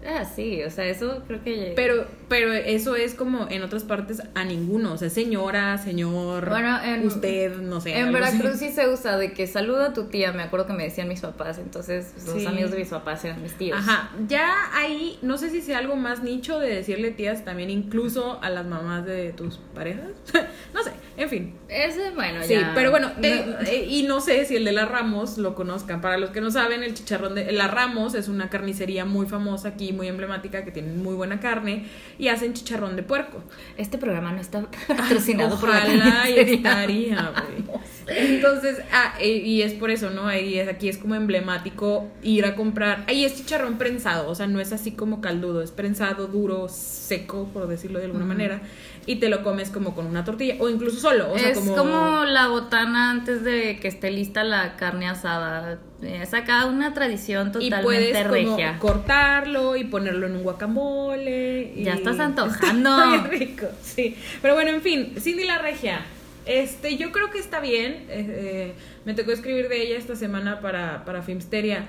Ah, 0.07 0.23
sí, 0.25 0.63
o 0.63 0.69
sea, 0.69 0.85
eso 0.85 1.23
creo 1.27 1.43
que... 1.43 1.73
Pero, 1.75 2.05
pero 2.29 2.53
eso 2.53 2.95
es 2.95 3.13
como 3.15 3.47
en 3.49 3.63
otras 3.63 3.83
partes 3.83 4.21
a 4.33 4.43
ninguno. 4.45 4.93
O 4.93 4.97
sea, 4.97 5.09
señora, 5.09 5.77
señor, 5.77 6.47
Bueno, 6.49 6.81
en- 6.83 7.05
usted, 7.07 7.57
no 7.57 7.81
sé. 7.81 7.97
En 7.97 8.03
así. 8.05 8.13
Veracruz 8.13 8.59
sí 8.59 8.69
se 8.71 8.87
usa 8.89 9.17
de 9.17 9.33
que 9.33 9.45
saluda 9.47 9.87
a 9.87 9.93
tu 9.93 10.05
tía, 10.05 10.31
me 10.31 10.43
acuerdo 10.43 10.67
que 10.67 10.73
me 10.73 10.83
decían 10.83 11.07
mis 11.07 11.21
papás, 11.21 11.57
entonces 11.59 12.13
los 12.25 12.35
Sí. 12.41 12.45
amigos 12.45 12.71
de 12.71 12.77
mis 12.77 12.89
papás 12.89 13.23
eran 13.25 13.41
mis 13.43 13.53
tíos. 13.53 13.77
Ajá, 13.79 14.11
ya 14.27 14.53
ahí, 14.73 15.19
no 15.21 15.37
sé 15.37 15.49
si 15.49 15.61
sea 15.61 15.79
algo 15.79 15.95
más 15.95 16.23
nicho 16.23 16.59
de 16.59 16.69
decirle 16.75 17.11
tías 17.11 17.43
también 17.43 17.69
incluso 17.69 18.39
a 18.41 18.49
las 18.49 18.65
mamás 18.65 19.05
de 19.05 19.33
tus 19.33 19.57
parejas. 19.75 20.11
no 20.73 20.83
sé, 20.83 20.91
en 21.19 21.29
fin. 21.29 21.53
Ese, 21.67 22.11
bueno, 22.11 22.41
Sí, 22.43 22.53
ya. 22.53 22.71
pero 22.73 22.89
bueno, 22.91 23.11
te- 23.21 23.45
No- 23.45 23.59
eh, 23.61 23.85
y 23.89 24.03
no 24.03 24.21
sé 24.21 24.45
si 24.45 24.55
el 24.55 24.65
de 24.65 24.71
la 24.71 24.85
Ramos 24.85 25.37
lo 25.37 25.53
conozcan. 25.55 26.01
Para 26.01 26.17
los 26.17 26.29
que 26.31 26.41
no 26.41 26.49
saben, 26.51 26.81
el 26.83 26.93
chicharrón 26.93 27.35
de 27.35 27.51
la 27.51 27.67
Ramos 27.67 28.15
es 28.15 28.27
una 28.27 28.49
carnicería 28.49 29.05
muy 29.05 29.27
famosa 29.27 29.69
aquí, 29.69 29.93
muy 29.93 30.07
emblemática, 30.07 30.63
que 30.65 30.71
tienen 30.71 31.03
muy 31.03 31.15
buena 31.15 31.39
carne 31.39 31.85
y 32.17 32.29
hacen 32.29 32.53
chicharrón 32.53 32.95
de 32.95 33.03
puerco. 33.03 33.43
Este 33.77 33.97
programa 33.97 34.31
no 34.31 34.41
está 34.41 34.65
patrocinado 34.87 35.59
por 35.59 35.69
la 35.69 35.77
Ojalá 35.79 35.93
y 36.29 36.35
carnicería. 36.35 36.53
estaría, 36.55 37.33
güey. 37.67 37.79
Entonces, 38.17 38.77
ah, 38.91 39.13
eh, 39.19 39.29
y 39.37 39.61
es 39.61 39.73
por 39.73 39.91
eso, 39.91 40.09
¿no? 40.09 40.25
Ahí 40.27 40.57
es, 40.57 40.67
aquí 40.67 40.89
es 40.89 40.97
como 40.97 41.13
emblemático 41.15 42.07
ir 42.23 42.45
a 42.45 42.55
comprar. 42.55 43.03
Ahí 43.07 43.23
es 43.25 43.35
chicharrón 43.35 43.77
prensado, 43.77 44.29
o 44.29 44.35
sea, 44.35 44.47
no 44.47 44.59
es 44.59 44.71
así 44.73 44.91
como 44.91 45.21
caldudo, 45.21 45.61
es 45.61 45.71
prensado, 45.71 46.27
duro, 46.27 46.67
seco, 46.69 47.49
por 47.53 47.67
decirlo 47.67 47.99
de 47.99 48.05
alguna 48.05 48.25
manera, 48.25 48.61
y 49.05 49.17
te 49.17 49.29
lo 49.29 49.43
comes 49.43 49.69
como 49.69 49.93
con 49.95 50.05
una 50.07 50.23
tortilla, 50.23 50.55
o 50.59 50.69
incluso 50.69 50.99
solo, 51.09 51.31
o 51.33 51.37
sea, 51.37 51.49
es 51.49 51.57
como... 51.59 51.75
como... 51.75 52.25
la 52.25 52.47
botana 52.47 53.11
antes 53.11 53.43
de 53.43 53.77
que 53.81 53.87
esté 53.87 54.11
lista 54.11 54.43
la 54.43 54.75
carne 54.75 55.07
asada. 55.07 55.79
Es 56.01 56.33
acá 56.33 56.65
una 56.65 56.93
tradición 56.93 57.49
y 57.59 57.69
totalmente 57.69 57.83
puedes 57.83 58.17
como 58.17 58.31
regia. 58.55 58.79
cortarlo 58.79 59.75
y 59.75 59.83
ponerlo 59.83 60.27
en 60.27 60.37
un 60.37 60.43
guacamole. 60.43 61.73
y- 61.75 61.83
Ya 61.83 61.93
estás 61.93 62.19
antojando. 62.19 62.89
Está 62.89 63.09
bien 63.27 63.39
rico, 63.39 63.67
sí. 63.83 64.15
Pero 64.41 64.53
bueno, 64.53 64.71
en 64.71 64.81
fin, 64.81 65.13
Cindy 65.19 65.43
la 65.45 65.57
Regia. 65.57 66.01
Este, 66.45 66.95
yo 66.97 67.11
creo 67.11 67.29
que 67.29 67.37
está 67.39 67.59
bien. 67.59 68.05
eh, 68.09 68.25
eh, 68.27 68.73
me 69.05 69.13
tocó 69.13 69.31
escribir 69.31 69.67
de 69.69 69.81
ella 69.83 69.97
esta 69.97 70.15
semana 70.15 70.61
para, 70.61 71.03
para 71.05 71.21
Filmsteria. 71.21 71.85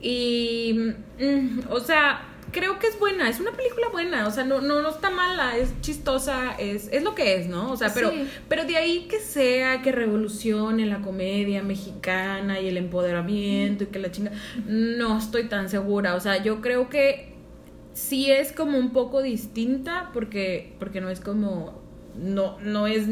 Y, 0.00 0.78
mm, 1.18 1.60
o 1.70 1.80
sea, 1.80 2.20
creo 2.52 2.78
que 2.78 2.86
es 2.86 2.98
buena. 2.98 3.28
Es 3.28 3.40
una 3.40 3.52
película 3.52 3.88
buena. 3.90 4.26
O 4.26 4.30
sea, 4.30 4.44
no, 4.44 4.60
no, 4.60 4.80
no 4.82 4.88
está 4.90 5.10
mala. 5.10 5.56
Es 5.56 5.72
chistosa. 5.80 6.52
Es, 6.58 6.88
es 6.92 7.02
lo 7.02 7.14
que 7.14 7.36
es, 7.36 7.46
¿no? 7.48 7.70
O 7.72 7.76
sea, 7.76 7.92
pero, 7.94 8.10
Sí. 8.10 8.28
pero 8.48 8.64
de 8.64 8.76
ahí 8.76 9.06
que 9.08 9.20
sea, 9.20 9.82
que 9.82 9.92
revolucione 9.92 10.86
la 10.86 11.00
comedia 11.00 11.62
mexicana 11.62 12.60
y 12.60 12.68
el 12.68 12.76
empoderamiento 12.76 13.84
y 13.84 13.86
que 13.88 13.98
la 13.98 14.10
chinga. 14.10 14.32
No 14.66 15.18
estoy 15.18 15.44
tan 15.44 15.68
segura. 15.68 16.14
O 16.14 16.20
sea, 16.20 16.42
yo 16.42 16.60
creo 16.60 16.88
que 16.88 17.34
sí 17.92 18.30
es 18.30 18.52
como 18.52 18.78
un 18.78 18.92
poco 18.92 19.22
distinta 19.22 20.10
porque, 20.12 20.74
porque 20.78 21.00
no 21.00 21.10
es 21.10 21.20
como. 21.20 21.82
No, 22.16 22.58
no 22.60 22.86
es 22.86 23.06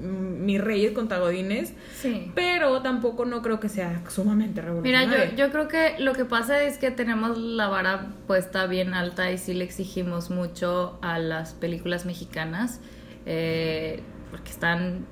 mis 0.00 0.60
reyes 0.60 0.92
contra 0.92 1.18
godines. 1.18 1.72
Sí. 2.00 2.30
Pero 2.34 2.82
tampoco 2.82 3.24
no 3.24 3.42
creo 3.42 3.60
que 3.60 3.68
sea 3.68 4.02
sumamente 4.08 4.60
Mira, 4.62 4.68
revolucionaria. 5.02 5.30
yo, 5.30 5.36
yo 5.36 5.50
creo 5.52 5.68
que 5.68 5.94
lo 5.98 6.12
que 6.12 6.24
pasa 6.24 6.62
es 6.62 6.78
que 6.78 6.90
tenemos 6.90 7.38
la 7.38 7.68
vara 7.68 8.08
puesta 8.26 8.66
bien 8.66 8.94
alta 8.94 9.30
y 9.32 9.38
sí 9.38 9.54
le 9.54 9.64
exigimos 9.64 10.30
mucho 10.30 10.98
a 11.02 11.18
las 11.18 11.54
películas 11.54 12.04
mexicanas, 12.06 12.80
eh, 13.26 14.02
porque 14.30 14.50
están, 14.50 15.06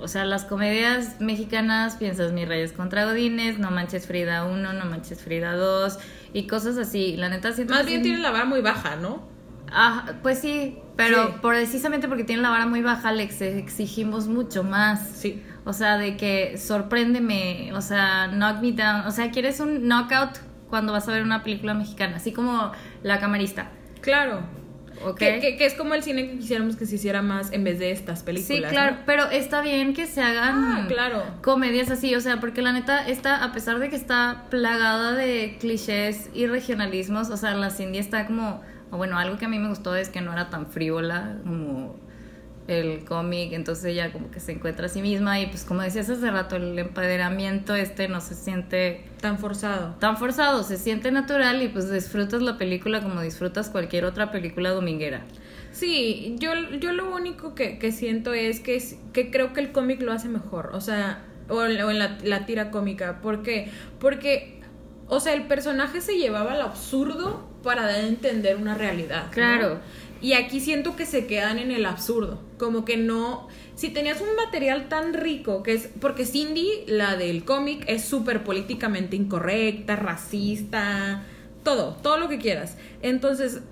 o 0.00 0.08
sea, 0.08 0.24
las 0.24 0.44
comedias 0.44 1.20
mexicanas, 1.20 1.96
piensas 1.96 2.32
Mi 2.32 2.44
Reyes 2.44 2.72
contra 2.72 3.04
Godines, 3.04 3.58
No 3.58 3.70
Manches 3.70 4.06
Frida 4.06 4.44
1, 4.46 4.72
No 4.72 4.84
Manches 4.86 5.20
Frida 5.20 5.54
2 5.54 5.98
y 6.32 6.46
cosas 6.46 6.76
así. 6.78 7.16
La 7.16 7.28
neta 7.28 7.52
siento 7.52 7.74
Más 7.74 7.82
que 7.82 7.88
bien 7.90 8.00
sí- 8.02 8.08
tiene 8.08 8.22
la 8.22 8.30
vara 8.30 8.44
muy 8.44 8.60
baja, 8.62 8.96
¿no? 8.96 9.28
Ajá, 9.70 10.18
pues 10.22 10.38
sí, 10.40 10.78
pero 10.96 11.26
Sí. 11.28 11.32
precisamente 11.42 12.08
porque 12.08 12.24
tienen 12.24 12.42
la 12.42 12.50
vara 12.50 12.66
muy 12.66 12.82
baja 12.82 13.12
le 13.12 13.22
ex- 13.24 13.40
exigimos 13.42 14.28
mucho 14.28 14.62
más. 14.64 15.06
Sí. 15.08 15.42
O 15.64 15.72
sea, 15.72 15.96
de 15.98 16.16
que 16.16 16.58
sorpréndeme, 16.58 17.72
o 17.74 17.80
sea, 17.80 18.28
knock 18.32 18.60
me 18.60 18.72
down. 18.72 19.06
O 19.06 19.10
sea, 19.10 19.30
quieres 19.30 19.60
un 19.60 19.86
knockout 19.88 20.38
cuando 20.68 20.92
vas 20.92 21.08
a 21.08 21.12
ver 21.12 21.22
una 21.22 21.42
película 21.42 21.74
mexicana, 21.74 22.16
así 22.16 22.32
como 22.32 22.72
La 23.02 23.18
Camarista. 23.20 23.70
Claro. 24.00 24.40
¿Ok? 25.04 25.18
Que, 25.18 25.40
que- 25.40 25.56
que 25.56 25.66
es 25.66 25.74
como 25.74 25.94
el 25.94 26.02
cine 26.02 26.28
que 26.28 26.38
quisiéramos 26.38 26.76
que 26.76 26.86
se 26.86 26.94
hiciera 26.94 27.22
más 27.22 27.52
en 27.52 27.64
vez 27.64 27.78
de 27.80 27.90
estas 27.90 28.22
películas. 28.22 28.70
sí, 28.70 28.74
claro, 28.74 28.92
¿no? 28.96 28.98
pero 29.04 29.24
está 29.30 29.60
bien 29.60 29.94
que 29.94 30.06
se 30.06 30.22
hagan 30.22 30.54
Ah, 30.64 30.84
claro. 30.86 31.22
comedias 31.42 31.90
así, 31.90 32.14
o 32.14 32.20
sea, 32.20 32.38
porque 32.38 32.62
la 32.62 32.72
neta, 32.72 33.06
esta, 33.08 33.42
a 33.42 33.52
pesar 33.52 33.78
de 33.80 33.88
que 33.90 33.96
está 33.96 34.44
plagada 34.50 35.12
de 35.14 35.56
clichés 35.60 36.30
y 36.34 36.46
regionalismos, 36.46 37.30
o 37.30 37.36
sea, 37.36 37.54
la 37.54 37.70
Cindy 37.70 37.98
está 37.98 38.26
como, 38.26 38.62
o 38.92 38.96
bueno, 38.98 39.18
algo 39.18 39.38
que 39.38 39.46
a 39.46 39.48
mí 39.48 39.58
me 39.58 39.68
gustó 39.68 39.96
es 39.96 40.10
que 40.10 40.20
no 40.20 40.32
era 40.32 40.50
tan 40.50 40.66
frívola 40.66 41.38
como 41.42 41.96
el 42.68 43.04
cómic, 43.04 43.52
entonces 43.54 43.84
ella 43.86 44.12
como 44.12 44.30
que 44.30 44.38
se 44.38 44.52
encuentra 44.52 44.86
a 44.86 44.88
sí 44.88 45.02
misma 45.02 45.40
y 45.40 45.46
pues 45.46 45.64
como 45.64 45.82
decías 45.82 46.08
hace 46.08 46.30
rato, 46.30 46.56
el 46.56 46.78
empoderamiento 46.78 47.74
este 47.74 48.06
no 48.06 48.20
se 48.20 48.34
siente 48.34 49.04
Tan 49.20 49.38
forzado. 49.38 49.96
tan 49.98 50.16
forzado, 50.16 50.62
se 50.62 50.76
siente 50.76 51.10
natural 51.10 51.62
y 51.62 51.68
pues 51.68 51.90
disfrutas 51.90 52.42
la 52.42 52.58
película 52.58 53.00
como 53.00 53.20
disfrutas 53.20 53.70
cualquier 53.70 54.04
otra 54.04 54.30
película 54.30 54.70
dominguera. 54.70 55.22
Sí, 55.72 56.36
yo, 56.38 56.52
yo 56.78 56.92
lo 56.92 57.14
único 57.14 57.54
que, 57.54 57.78
que 57.78 57.92
siento 57.92 58.34
es 58.34 58.60
que, 58.60 58.80
que 59.12 59.30
creo 59.30 59.54
que 59.54 59.60
el 59.60 59.72
cómic 59.72 60.02
lo 60.02 60.12
hace 60.12 60.28
mejor, 60.28 60.70
o 60.74 60.80
sea, 60.82 61.24
o, 61.48 61.54
o 61.56 61.64
en 61.66 61.98
la, 61.98 62.18
la 62.22 62.46
tira 62.46 62.70
cómica. 62.70 63.20
¿Por 63.22 63.42
qué? 63.42 63.70
Porque, 63.98 64.60
o 65.08 65.18
sea, 65.18 65.32
el 65.32 65.46
personaje 65.46 66.00
se 66.02 66.18
llevaba 66.18 66.52
al 66.52 66.60
absurdo 66.60 67.48
para 67.62 67.82
dar 67.82 67.96
a 67.96 68.06
entender 68.06 68.56
una 68.56 68.74
realidad. 68.74 69.26
¿no? 69.26 69.30
Claro. 69.32 69.80
Y 70.20 70.34
aquí 70.34 70.60
siento 70.60 70.94
que 70.94 71.04
se 71.04 71.26
quedan 71.26 71.58
en 71.58 71.70
el 71.70 71.84
absurdo, 71.84 72.40
como 72.58 72.84
que 72.84 72.96
no... 72.96 73.48
Si 73.74 73.88
tenías 73.88 74.20
un 74.20 74.36
material 74.36 74.88
tan 74.88 75.14
rico, 75.14 75.62
que 75.62 75.74
es... 75.74 75.88
Porque 76.00 76.24
Cindy, 76.24 76.84
la 76.86 77.16
del 77.16 77.44
cómic, 77.44 77.84
es 77.88 78.04
súper 78.04 78.44
políticamente 78.44 79.16
incorrecta, 79.16 79.96
racista, 79.96 81.24
todo, 81.64 81.96
todo 82.02 82.18
lo 82.18 82.28
que 82.28 82.38
quieras. 82.38 82.76
Entonces, 83.00 83.62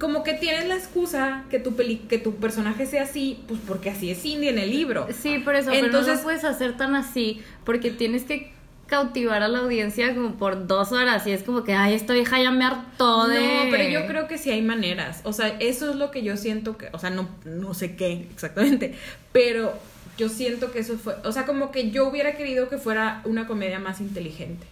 como 0.00 0.24
que 0.24 0.32
tienes 0.34 0.66
la 0.66 0.74
excusa 0.74 1.44
que 1.50 1.60
tu, 1.60 1.76
peli 1.76 1.98
que 1.98 2.18
tu 2.18 2.34
personaje 2.36 2.86
sea 2.86 3.04
así, 3.04 3.44
pues 3.46 3.60
porque 3.66 3.90
así 3.90 4.10
es 4.10 4.22
Cindy 4.22 4.48
en 4.48 4.58
el 4.58 4.70
libro. 4.70 5.06
Sí, 5.16 5.38
por 5.38 5.54
eso, 5.54 5.70
pero 5.70 5.82
no 5.82 5.86
Entonces- 5.86 6.16
lo 6.16 6.22
puedes 6.24 6.44
hacer 6.44 6.76
tan 6.76 6.96
así, 6.96 7.40
porque 7.64 7.92
tienes 7.92 8.24
que 8.24 8.52
cautivar 8.92 9.42
a 9.42 9.48
la 9.48 9.60
audiencia 9.60 10.14
como 10.14 10.34
por 10.34 10.66
dos 10.66 10.92
horas 10.92 11.26
y 11.26 11.30
es 11.30 11.42
como 11.44 11.64
que, 11.64 11.72
ay, 11.72 11.94
esta 11.94 12.12
vieja 12.12 12.38
ya 12.42 12.50
me 12.50 12.66
hartó 12.66 13.26
de... 13.26 13.40
No, 13.40 13.70
pero 13.70 13.88
yo 13.88 14.06
creo 14.06 14.28
que 14.28 14.36
sí 14.36 14.50
hay 14.50 14.60
maneras. 14.60 15.22
O 15.24 15.32
sea, 15.32 15.48
eso 15.60 15.88
es 15.88 15.96
lo 15.96 16.10
que 16.10 16.22
yo 16.22 16.36
siento 16.36 16.76
que, 16.76 16.90
o 16.92 16.98
sea, 16.98 17.08
no, 17.08 17.26
no 17.46 17.72
sé 17.72 17.96
qué 17.96 18.28
exactamente, 18.30 18.94
pero 19.32 19.72
yo 20.18 20.28
siento 20.28 20.72
que 20.72 20.80
eso 20.80 20.98
fue, 20.98 21.14
o 21.24 21.32
sea, 21.32 21.46
como 21.46 21.72
que 21.72 21.90
yo 21.90 22.06
hubiera 22.06 22.34
querido 22.34 22.68
que 22.68 22.76
fuera 22.76 23.22
una 23.24 23.46
comedia 23.46 23.78
más 23.78 24.02
inteligente. 24.02 24.66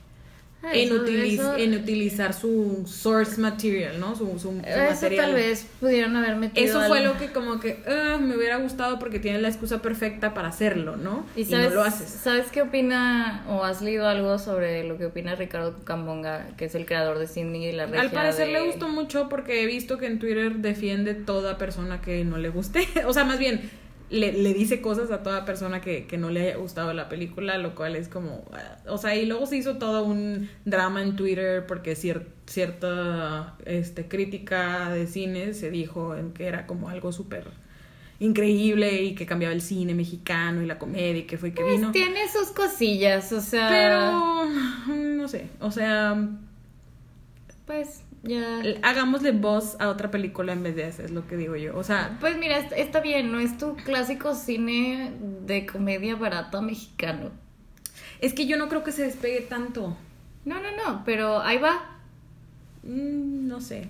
Ay, 0.63 0.83
en, 0.83 0.93
utiliz- 0.93 1.35
eso- 1.41 1.57
en 1.57 1.75
utilizar 1.75 2.35
su 2.35 2.85
source 2.87 3.41
material, 3.41 3.99
¿no? 3.99 4.15
Su, 4.15 4.27
su, 4.33 4.39
su 4.41 4.51
Eso 4.65 4.79
material. 4.91 5.25
tal 5.27 5.35
vez 5.35 5.67
pudieron 5.81 6.15
haber 6.17 6.37
metido 6.37 6.67
Eso 6.67 6.83
fue 6.87 7.01
lo 7.03 7.17
que 7.17 7.29
como 7.33 7.59
que 7.61 7.83
ah, 7.89 8.19
me 8.21 8.37
hubiera 8.37 8.57
gustado 8.59 8.99
porque 8.99 9.19
tienes 9.19 9.41
la 9.41 9.49
excusa 9.49 9.81
perfecta 9.81 10.35
para 10.35 10.49
hacerlo, 10.49 10.97
¿no? 10.97 11.25
¿Y, 11.35 11.47
sabes, 11.47 11.71
no 11.71 11.77
lo 11.77 11.83
haces. 11.83 12.09
¿Sabes 12.11 12.49
qué 12.53 12.61
opina 12.63 13.45
o 13.49 13.65
has 13.65 13.81
leído 13.81 14.07
algo 14.07 14.39
sobre 14.39 14.85
lo 14.85 14.99
que 14.99 15.07
opina 15.07 15.35
Ricardo 15.35 15.77
Cambonga, 15.85 16.49
que 16.59 16.67
es 16.67 16.75
el 16.75 16.85
creador 16.85 17.19
de 17.19 17.27
Cindy 17.27 17.65
y 17.67 17.73
la 17.73 17.87
regia 17.87 18.03
Al 18.03 18.11
parecer 18.11 18.49
de- 18.49 18.53
le 18.53 18.67
gustó 18.67 18.89
mucho 18.89 19.29
porque 19.31 19.63
he 19.63 19.67
visto 19.67 19.97
que 19.97 20.07
en 20.07 20.19
Twitter 20.19 20.57
defiende 20.57 21.15
toda 21.15 21.57
persona 21.57 22.03
que 22.03 22.23
no 22.25 22.37
le 22.37 22.51
guste. 22.51 22.87
o 23.07 23.13
sea, 23.15 23.25
más 23.25 23.39
bien, 23.39 23.71
le, 24.11 24.33
le 24.33 24.53
dice 24.55 24.81
cosas 24.81 25.11
a 25.11 25.23
toda 25.23 25.45
persona 25.45 25.81
que, 25.81 26.07
que 26.07 26.19
no 26.19 26.31
le 26.31 26.43
haya 26.49 26.57
gustado 26.57 26.93
la 26.93 27.09
película, 27.09 27.59
lo 27.59 27.75
cual 27.75 27.97
es 27.97 28.09
como... 28.09 28.45
ah, 28.53 28.79
O 28.89 28.99
sea, 28.99 29.15
y 29.17 29.27
luego 29.27 29.47
se 29.47 29.57
hizo 29.57 29.79
todo 29.79 30.05
un 30.05 30.49
drama 30.65 31.03
en 31.03 31.17
Twitter 31.17 31.65
porque 31.67 31.95
cier- 31.97 32.27
cierta 32.47 33.57
este, 33.67 34.09
crítica 34.09 34.91
de 34.91 35.07
cine 35.07 35.55
se 35.55 35.71
dijo 35.71 36.17
en 36.17 36.33
que 36.33 36.47
era 36.47 36.67
como 36.67 36.89
algo 36.89 37.13
súper 37.13 37.45
increíble 38.19 39.03
y 39.03 39.15
que 39.15 39.25
cambiaba 39.27 39.55
el 39.55 39.63
cine 39.63 39.95
mexicano 39.95 40.63
y 40.63 40.67
la 40.67 40.79
comedia 40.79 41.19
y 41.21 41.23
que 41.25 41.39
fue 41.39 41.51
y 41.51 41.53
que 41.53 41.63
Pues 41.63 41.77
vino. 41.77 41.93
tiene 41.93 42.29
sus 42.29 42.49
cosillas, 42.51 43.33
o 43.33 43.41
sea... 43.41 43.69
Pero, 43.69 44.95
no 44.95 45.29
sé, 45.29 45.47
o 45.61 45.71
sea, 45.71 46.29
Pues 47.67 48.03
ya... 48.23 48.63
hagámosle 48.83 49.33
voz 49.33 49.77
a 49.81 49.89
otra 49.89 50.11
película 50.11 50.53
en 50.53 50.63
vez 50.63 50.77
de 50.77 50.89
esa, 50.89 51.03
es 51.05 51.11
lo 51.11 51.27
que 51.27 51.37
digo 51.37 51.57
yo. 51.57 51.77
O 51.77 51.83
sea, 51.85 52.17
Pues 52.21 52.37
mira, 52.39 52.59
est- 52.59 52.73
está 52.77 53.01
bien, 53.01 53.33
no 53.33 53.39
es 53.41 53.57
tu 53.59 53.77
clásico 53.77 54.35
cine 54.35 55.13
de 55.47 55.67
comedia 55.67 56.17
barata 56.17 56.61
mexicano. 56.61 57.31
es 58.21 58.35
que 58.35 58.47
yo 58.47 58.57
no 58.59 58.69
creo 58.69 58.85
que 58.85 58.93
se 58.93 59.03
despegue 59.03 59.41
tanto. 59.43 59.97
No, 60.45 60.57
no, 60.57 60.71
no, 60.77 61.03
pero 61.05 61.41
ahí 61.41 61.59
va, 61.59 61.97
Mm, 62.83 63.47
no 63.49 63.61
sé. 63.61 63.89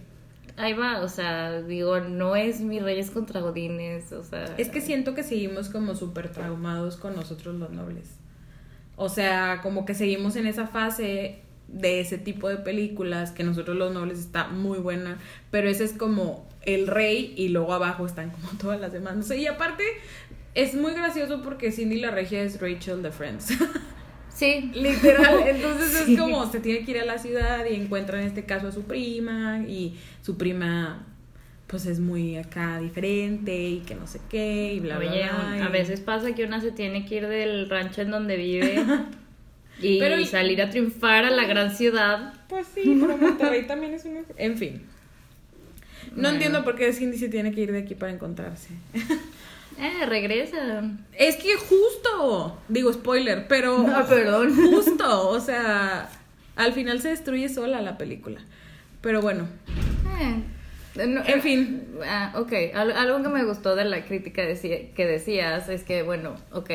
ahí 0.57 0.73
va, 0.75 1.01
o 1.01 1.09
sea, 1.09 1.63
digo, 1.63 2.01
no 2.01 2.37
es 2.37 2.61
mi 2.61 2.81
Reyes 2.81 3.11
contra 3.11 3.41
Godines, 3.41 4.13
o 4.13 4.23
sea... 4.23 4.45
Es 4.59 4.69
que 4.69 4.81
siento 4.81 5.15
que 5.15 5.23
seguimos 5.23 5.69
como 5.69 5.95
súper 5.95 6.31
traumados 6.33 6.97
con 6.97 7.15
nosotros 7.17 7.55
los 7.55 7.71
nobles. 7.71 8.17
O 8.97 9.09
sea, 9.09 9.61
como 9.63 9.85
que 9.87 9.95
seguimos 9.95 10.37
en 10.37 10.47
esa 10.47 10.67
fase 10.67 11.41
de 11.73 12.01
ese 12.01 12.19
tipo 12.19 12.49
de 12.49 12.57
películas, 12.57 13.31
que 13.33 13.45
nosotros 13.45 13.77
los 13.77 13.93
nobles 13.95 14.19
está 14.19 14.49
muy 14.49 14.79
buena, 14.79 15.19
pero 15.51 15.69
ese 15.69 15.85
es 15.85 15.93
como 15.93 16.49
el 16.63 16.87
rey 16.87 17.33
y 17.37 17.49
luego 17.49 17.73
abajo 17.73 18.05
están 18.07 18.31
como 18.31 18.49
todas 18.61 18.81
las 18.81 18.93
demás. 18.93 19.17
No 19.17 19.23
sé, 19.23 19.39
y 19.39 19.47
aparte 19.47 19.85
es 20.55 20.75
muy 20.75 20.93
gracioso 20.95 21.43
porque 21.43 21.71
Cindy 21.73 22.01
la 22.01 22.11
regia 22.11 22.43
es 22.43 22.61
Rachel 22.61 23.03
de 23.03 23.11
Friends. 23.13 23.53
Sí. 24.33 24.71
Literal, 24.75 25.41
entonces 25.49 26.05
Sí. 26.07 26.15
es 26.15 26.19
como 26.21 26.51
se 26.51 26.61
tiene 26.61 26.83
que 26.87 26.93
ir 26.93 27.01
a 27.01 27.05
la 27.05 27.19
ciudad 27.19 27.67
y 27.71 27.75
encuentra 27.75 28.19
en 28.23 28.27
este 28.27 28.45
caso 28.47 28.69
a 28.69 28.73
su 28.73 28.85
prima 28.85 29.59
y 29.69 29.99
su 30.23 30.39
prima 30.39 31.05
pues 31.67 31.85
es 31.85 32.01
muy 32.01 32.37
acá 32.37 32.79
diferente 32.81 33.55
y 33.55 33.81
que 33.81 33.95
no 33.95 34.07
sé 34.07 34.19
qué 34.31 34.73
y 34.73 34.81
bla 34.81 34.99
bla 34.99 35.11
Oye, 35.11 35.25
bla. 35.29 35.67
a 35.67 35.69
veces 35.69 36.01
pasa 36.01 36.35
que 36.35 36.45
una 36.45 36.61
se 36.63 36.73
tiene 36.73 37.05
que 37.05 37.17
ir 37.17 37.27
del 37.29 37.69
rancho 37.69 38.01
en 38.01 38.11
donde 38.13 38.37
vive 38.39 38.83
y 39.81 39.99
Pero 39.99 40.19
y- 40.19 40.27
salir 40.27 40.61
a 40.63 40.71
triunfar 40.71 41.25
a 41.25 41.31
la 41.31 41.45
gran 41.45 41.75
ciudad. 41.75 42.35
Pues 42.49 42.67
sí, 42.75 42.99
pero 43.01 43.17
Monterrey 43.17 43.67
también 43.67 43.95
es 43.95 44.05
un... 44.05 44.25
En 44.37 44.57
fin. 44.59 44.83
No 46.11 46.15
Bueno. 46.15 46.29
entiendo 46.31 46.65
por 46.65 46.75
qué 46.77 46.93
Cindy 46.93 47.19
se 47.19 47.29
tiene 47.29 47.53
que 47.53 47.61
ir 47.61 47.73
de 47.73 47.79
aquí 47.79 47.95
para 47.95 48.13
encontrarse. 48.13 48.69
Eh, 49.79 50.05
regresa. 50.05 50.83
Es 51.17 51.37
que 51.37 51.55
justo, 51.57 52.59
digo 52.69 52.93
spoiler, 52.93 53.47
pero... 53.49 53.79
No, 53.79 54.05
perdón. 54.07 54.55
Justo, 54.71 55.31
o 55.31 55.41
sea, 55.41 56.11
al 56.57 56.73
final 56.75 57.01
se 57.01 57.09
destruye 57.11 57.49
sola 57.49 57.81
la 57.81 57.97
película. 57.97 58.41
Pero 59.01 59.23
bueno, 59.23 59.49
Eh, 60.21 61.07
no, 61.07 61.23
en 61.25 61.41
fin. 61.41 61.87
Ah, 62.05 62.33
ok, 62.37 62.53
Al- 62.75 62.93
algo 62.93 63.23
que 63.23 63.29
me 63.31 63.45
gustó 63.45 63.75
de 63.75 63.85
la 63.87 64.05
crítica 64.05 64.43
que 64.45 65.07
decías 65.07 65.69
es 65.71 65.83
que, 65.85 66.03
bueno, 66.03 66.35
ok, 66.53 66.71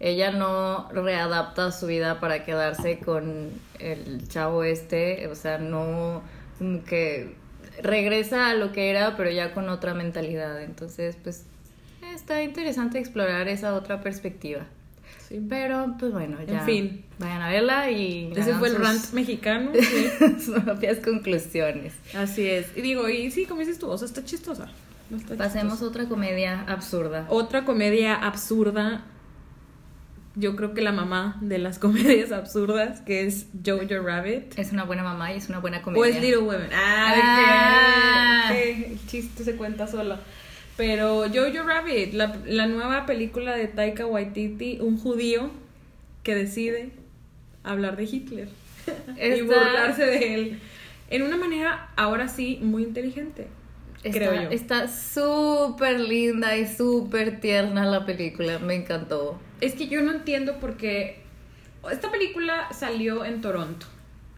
ella 0.00 0.30
no 0.30 0.88
readapta 0.92 1.72
su 1.72 1.86
vida 1.86 2.20
para 2.20 2.44
quedarse 2.44 2.98
con 2.98 3.50
el 3.78 4.28
chavo 4.28 4.62
este, 4.64 5.26
o 5.28 5.34
sea, 5.34 5.58
no 5.58 6.22
como 6.58 6.84
que 6.84 7.34
regresa 7.82 8.50
a 8.50 8.54
lo 8.54 8.72
que 8.72 8.90
era, 8.90 9.16
pero 9.16 9.30
ya 9.30 9.54
con 9.54 9.68
otra 9.68 9.94
mentalidad. 9.94 10.62
Entonces, 10.62 11.16
pues, 11.22 11.44
está 12.14 12.42
interesante 12.42 12.98
explorar 12.98 13.48
esa 13.48 13.74
otra 13.74 14.00
perspectiva. 14.00 14.62
Sí. 15.28 15.44
Pero, 15.48 15.94
pues 15.98 16.12
bueno, 16.12 16.38
ya. 16.46 16.60
En 16.60 16.64
fin. 16.64 17.04
Vayan 17.18 17.42
a 17.42 17.48
verla 17.50 17.90
y. 17.90 18.32
Ese 18.34 18.54
fue 18.54 18.68
el 18.68 18.76
sus- 18.76 18.82
rant 18.84 19.12
mexicano. 19.12 19.72
sí. 19.74 20.40
sus 20.44 20.60
propias 20.62 20.98
conclusiones. 20.98 21.92
Así 22.16 22.48
es. 22.48 22.74
Y 22.76 22.80
digo, 22.82 23.08
y 23.08 23.30
sí, 23.30 23.44
como 23.44 23.60
dices 23.60 23.78
tú, 23.78 23.88
o 23.90 23.98
sea, 23.98 24.06
está 24.06 24.24
chistosa. 24.24 24.68
No 25.10 25.16
está 25.18 25.36
Pasemos 25.36 25.74
chistosa. 25.74 25.90
otra 25.90 26.08
comedia 26.08 26.62
absurda. 26.66 27.26
Otra 27.28 27.64
comedia 27.64 28.14
absurda. 28.14 29.04
Yo 30.38 30.54
creo 30.56 30.72
que 30.74 30.82
la 30.82 30.92
mamá 30.92 31.36
de 31.40 31.58
las 31.58 31.78
comedias 31.80 32.32
absurdas, 32.32 33.00
que 33.00 33.26
es 33.26 33.46
Jojo 33.64 34.02
Rabbit. 34.02 34.58
Es 34.58 34.72
una 34.72 34.84
buena 34.84 35.02
mamá 35.02 35.32
y 35.32 35.36
es 35.38 35.48
una 35.48 35.58
buena 35.58 35.78
O 35.78 35.82
comedia. 35.82 36.08
es 36.16 36.20
Little 36.22 36.38
Women. 36.38 36.70
Ah, 36.72 37.14
Ah. 37.16 38.52
que- 38.52 38.62
que 38.82 38.86
el 38.92 39.06
chiste 39.06 39.44
se 39.44 39.56
cuenta 39.56 39.86
solo. 39.86 40.16
Pero 40.76 41.24
Jojo 41.28 41.64
Rabbit, 41.66 42.12
la, 42.14 42.36
la 42.46 42.66
nueva 42.66 43.04
película 43.04 43.56
de 43.56 43.66
Taika 43.68 44.06
Waititi, 44.06 44.78
un 44.80 44.96
judío 44.98 45.50
que 46.22 46.34
decide 46.36 46.90
hablar 47.64 47.96
de 47.96 48.04
Hitler 48.04 48.48
y 49.16 49.20
Está- 49.20 49.44
burlarse 49.44 50.06
de 50.06 50.34
él. 50.34 50.60
En 51.10 51.22
una 51.22 51.36
manera, 51.36 51.88
ahora 51.96 52.28
sí, 52.28 52.58
muy 52.62 52.82
inteligente. 52.84 53.48
Está- 54.02 54.18
creo 54.18 54.34
yo. 54.42 54.50
Está 54.50 54.88
súper 54.88 56.00
linda 56.00 56.56
y 56.56 56.66
súper 56.66 57.40
tierna 57.40 57.84
la 57.84 58.06
película. 58.06 58.58
Me 58.58 58.74
encantó. 58.74 59.38
Es 59.60 59.74
que 59.74 59.88
yo 59.88 60.00
no 60.02 60.12
entiendo 60.12 60.58
por 60.60 60.76
qué. 60.76 61.20
Esta 61.90 62.10
película 62.10 62.68
salió 62.72 63.24
en 63.24 63.40
Toronto. 63.40 63.86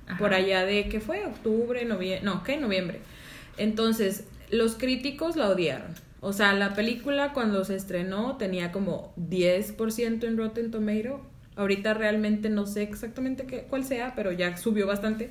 Ajá. 0.06 0.18
Por 0.18 0.34
allá 0.34 0.64
de, 0.64 0.88
¿qué 0.88 1.00
fue? 1.00 1.24
Octubre, 1.26 1.84
noviembre. 1.84 2.24
No, 2.24 2.42
¿qué? 2.42 2.56
Noviembre. 2.56 3.00
Entonces, 3.58 4.24
los 4.50 4.74
críticos 4.76 5.36
la 5.36 5.48
odiaron. 5.48 5.94
O 6.20 6.32
sea, 6.32 6.52
la 6.52 6.74
película 6.74 7.32
cuando 7.32 7.64
se 7.64 7.76
estrenó 7.76 8.36
tenía 8.36 8.72
como 8.72 9.12
10% 9.16 10.26
en 10.26 10.36
Rotten 10.36 10.70
Tomato. 10.70 11.20
Ahorita 11.56 11.94
realmente 11.94 12.48
no 12.50 12.66
sé 12.66 12.82
exactamente 12.82 13.44
qué, 13.46 13.62
cuál 13.62 13.84
sea, 13.84 14.14
pero 14.14 14.32
ya 14.32 14.56
subió 14.56 14.86
bastante. 14.86 15.30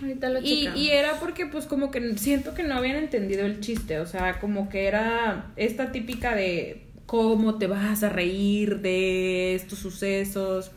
Ahorita 0.00 0.28
lo 0.28 0.40
Y, 0.40 0.68
y 0.74 0.90
era 0.90 1.18
porque 1.20 1.46
pues 1.46 1.66
como 1.66 1.90
que 1.90 2.16
siento 2.18 2.54
que 2.54 2.62
no 2.62 2.74
habían 2.74 2.96
entendido 2.96 3.46
el 3.46 3.60
chiste, 3.60 4.00
o 4.00 4.06
sea, 4.06 4.40
como 4.40 4.68
que 4.68 4.86
era 4.86 5.52
esta 5.56 5.92
típica 5.92 6.34
de 6.34 6.86
cómo 7.06 7.58
te 7.58 7.66
vas 7.66 8.02
a 8.02 8.08
reír 8.08 8.80
de 8.80 9.54
estos 9.54 9.78
sucesos. 9.78 10.70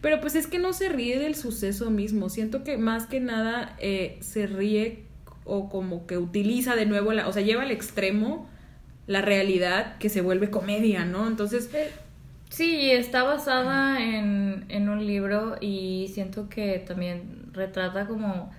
Pero 0.00 0.20
pues 0.20 0.34
es 0.34 0.46
que 0.46 0.58
no 0.58 0.72
se 0.72 0.88
ríe 0.88 1.18
del 1.18 1.34
suceso 1.34 1.90
mismo, 1.90 2.28
siento 2.28 2.64
que 2.64 2.76
más 2.76 3.06
que 3.06 3.20
nada 3.20 3.76
eh, 3.78 4.18
se 4.20 4.46
ríe 4.46 5.04
o 5.44 5.68
como 5.68 6.06
que 6.06 6.18
utiliza 6.18 6.74
de 6.74 6.86
nuevo, 6.86 7.12
la, 7.12 7.28
o 7.28 7.32
sea, 7.32 7.42
lleva 7.42 7.62
al 7.62 7.70
extremo 7.70 8.48
la 9.06 9.22
realidad 9.22 9.98
que 9.98 10.08
se 10.08 10.20
vuelve 10.20 10.50
comedia, 10.50 11.04
¿no? 11.04 11.26
Entonces, 11.26 11.70
Sí, 12.52 12.90
está 12.90 13.22
basada 13.22 14.04
en, 14.04 14.66
en 14.68 14.90
un 14.90 15.06
libro 15.06 15.56
y 15.58 16.10
siento 16.12 16.50
que 16.50 16.78
también 16.86 17.48
retrata 17.52 18.06
como 18.06 18.50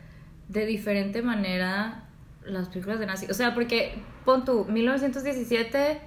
de 0.47 0.65
diferente 0.65 1.21
manera 1.21 2.03
las 2.45 2.69
películas 2.69 2.99
de 2.99 3.05
nazis. 3.05 3.29
O 3.29 3.33
sea, 3.33 3.53
porque 3.53 3.95
pon 4.25 4.45
tú, 4.45 4.65
1917 4.65 6.01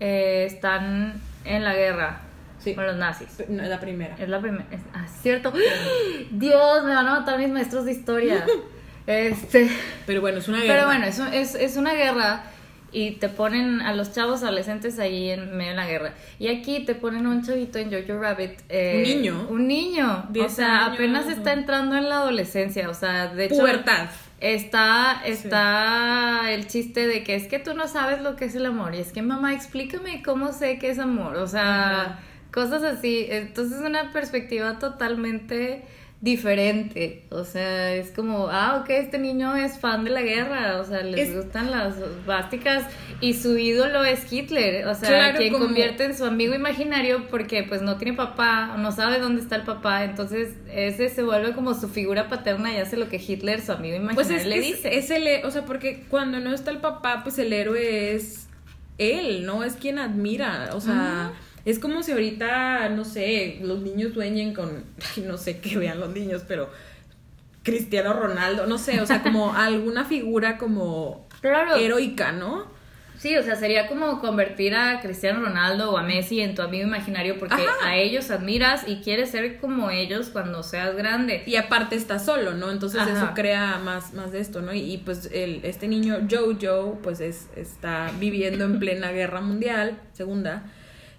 eh, 0.00 0.44
están 0.46 1.20
en 1.44 1.64
la 1.64 1.74
guerra 1.74 2.20
Sí. 2.58 2.74
con 2.74 2.86
los 2.86 2.96
nazis. 2.96 3.28
no, 3.48 3.62
la 3.62 3.78
primera. 3.78 4.16
Es 4.18 4.28
la 4.28 4.40
primera. 4.40 4.64
Ah, 4.94 5.06
cierto. 5.06 5.52
Dios, 6.30 6.84
me 6.84 6.94
van 6.94 7.06
a 7.06 7.20
matar 7.20 7.38
mis 7.38 7.50
maestros 7.50 7.84
de 7.84 7.92
historia. 7.92 8.44
Este. 9.06 9.68
Pero 10.06 10.22
bueno, 10.22 10.38
es 10.38 10.48
una 10.48 10.62
guerra. 10.62 10.74
Pero 10.74 10.86
bueno, 10.86 11.04
es, 11.04 11.18
es, 11.18 11.54
es 11.56 11.76
una 11.76 11.92
guerra 11.92 12.42
y 12.94 13.10
te 13.16 13.28
ponen 13.28 13.80
a 13.82 13.92
los 13.92 14.12
chavos 14.12 14.42
adolescentes 14.42 14.98
ahí 14.98 15.30
en 15.30 15.56
medio 15.56 15.72
de 15.72 15.76
la 15.76 15.86
guerra. 15.86 16.14
Y 16.38 16.48
aquí 16.48 16.84
te 16.86 16.94
ponen 16.94 17.26
un 17.26 17.42
chavito 17.44 17.78
en 17.78 17.90
Jojo 17.90 18.18
Rabbit. 18.20 18.52
eh, 18.68 18.94
Un 18.96 19.02
niño. 19.02 19.46
Un 19.50 19.68
niño. 19.68 20.28
O 20.42 20.48
sea, 20.48 20.86
años. 20.86 20.94
apenas 20.94 21.28
está 21.28 21.52
entrando 21.52 21.96
en 21.96 22.08
la 22.08 22.18
adolescencia. 22.18 22.88
O 22.88 22.94
sea, 22.94 23.26
de 23.34 23.46
hecho. 23.46 23.56
Pubertad. 23.56 24.08
Está, 24.40 25.22
está 25.24 26.52
el 26.52 26.66
chiste 26.66 27.06
de 27.06 27.24
que 27.24 27.34
es 27.34 27.46
que 27.48 27.58
tú 27.58 27.74
no 27.74 27.88
sabes 27.88 28.20
lo 28.22 28.36
que 28.36 28.44
es 28.44 28.54
el 28.54 28.66
amor. 28.66 28.94
Y 28.94 28.98
es 28.98 29.12
que, 29.12 29.22
mamá, 29.22 29.52
explícame 29.54 30.22
cómo 30.22 30.52
sé 30.52 30.78
que 30.78 30.90
es 30.90 30.98
amor. 30.98 31.36
O 31.36 31.46
sea, 31.46 32.20
cosas 32.52 32.82
así. 32.84 33.26
Entonces, 33.28 33.78
es 33.80 33.84
una 33.84 34.12
perspectiva 34.12 34.78
totalmente 34.78 35.82
diferente. 36.24 37.26
O 37.30 37.44
sea, 37.44 37.94
es 37.94 38.10
como, 38.10 38.48
ah, 38.50 38.80
ok, 38.82 38.90
este 38.90 39.18
niño 39.18 39.54
es 39.56 39.78
fan 39.78 40.04
de 40.04 40.10
la 40.10 40.22
guerra. 40.22 40.80
O 40.80 40.84
sea, 40.84 41.02
les 41.02 41.28
Es- 41.28 41.36
gustan 41.36 41.70
las 41.70 41.94
básicas. 42.26 42.84
Y 43.20 43.34
su 43.34 43.56
ídolo 43.58 44.04
es 44.04 44.30
Hitler. 44.32 44.86
O 44.86 44.94
sea, 44.94 45.08
Claro, 45.08 45.38
quien 45.38 45.52
como- 45.52 45.66
convierte 45.66 46.04
en 46.04 46.16
su 46.16 46.24
amigo 46.24 46.54
imaginario 46.54 47.26
porque, 47.28 47.62
pues, 47.62 47.82
no 47.82 47.96
tiene 47.98 48.16
papá, 48.16 48.74
no 48.78 48.90
sabe 48.90 49.18
dónde 49.18 49.42
está 49.42 49.56
el 49.56 49.62
papá. 49.62 50.04
Entonces, 50.04 50.54
ese 50.72 51.08
se 51.10 51.22
vuelve 51.22 51.52
como 51.52 51.74
su 51.74 51.88
figura 51.88 52.28
paterna 52.28 52.72
y 52.72 52.78
hace 52.78 52.96
lo 52.96 53.08
que 53.08 53.16
Hitler, 53.24 53.60
su 53.60 53.72
amigo 53.72 53.96
imaginario, 53.96 54.14
Pues 54.14 54.30
es 54.30 54.46
le 54.46 54.60
dice. 54.60 54.96
es, 54.98 55.10
el, 55.10 55.44
o 55.44 55.50
sea, 55.50 55.64
porque 55.66 56.04
cuando 56.08 56.40
no 56.40 56.52
está 56.54 56.70
el 56.70 56.78
papá, 56.78 57.20
pues 57.22 57.38
el 57.38 57.52
héroe 57.52 58.14
es 58.14 58.48
él, 58.98 59.44
¿no? 59.44 59.62
Es 59.64 59.74
quien 59.74 59.98
admira, 59.98 60.70
o 60.72 60.80
sea, 60.80 61.32
es 61.64 61.78
como 61.78 62.02
si 62.02 62.12
ahorita, 62.12 62.88
no 62.90 63.04
sé, 63.04 63.58
los 63.62 63.80
niños 63.80 64.12
sueñen 64.14 64.54
con, 64.54 64.84
ay, 65.16 65.24
no 65.26 65.36
sé 65.38 65.58
qué 65.60 65.78
vean 65.78 66.00
los 66.00 66.10
niños, 66.10 66.42
pero 66.46 66.68
Cristiano 67.62 68.12
Ronaldo, 68.12 68.66
no 68.66 68.78
sé, 68.78 69.00
o 69.00 69.06
sea, 69.06 69.22
como 69.22 69.54
alguna 69.56 70.04
figura 70.04 70.58
como 70.58 71.26
Claro. 71.40 71.76
heroica, 71.76 72.32
¿no? 72.32 72.72
Sí, 73.18 73.34
o 73.38 73.42
sea, 73.42 73.56
sería 73.56 73.86
como 73.86 74.20
convertir 74.20 74.74
a 74.74 75.00
Cristiano 75.00 75.40
Ronaldo 75.40 75.92
o 75.92 75.96
a 75.96 76.02
Messi 76.02 76.40
en 76.40 76.54
tu 76.54 76.60
amigo 76.60 76.86
imaginario 76.86 77.38
porque 77.38 77.54
Ajá. 77.54 77.88
a 77.88 77.96
ellos 77.96 78.30
admiras 78.30 78.86
y 78.86 78.96
quieres 78.96 79.30
ser 79.30 79.60
como 79.60 79.88
ellos 79.88 80.28
cuando 80.28 80.62
seas 80.62 80.94
grande. 80.94 81.42
Y 81.46 81.56
aparte 81.56 81.96
está 81.96 82.18
solo, 82.18 82.52
¿no? 82.52 82.70
Entonces 82.70 83.00
Ajá. 83.00 83.12
eso 83.12 83.30
crea 83.34 83.78
más, 83.82 84.12
más 84.12 84.30
de 84.32 84.40
esto, 84.40 84.60
¿no? 84.60 84.74
Y, 84.74 84.80
y, 84.92 84.98
pues 84.98 85.30
el, 85.32 85.60
este 85.62 85.88
niño 85.88 86.26
Jojo, 86.30 86.98
pues 87.02 87.20
es, 87.20 87.48
está 87.56 88.10
viviendo 88.18 88.64
en 88.64 88.78
plena 88.78 89.10
guerra 89.12 89.40
mundial, 89.40 89.96
segunda, 90.12 90.64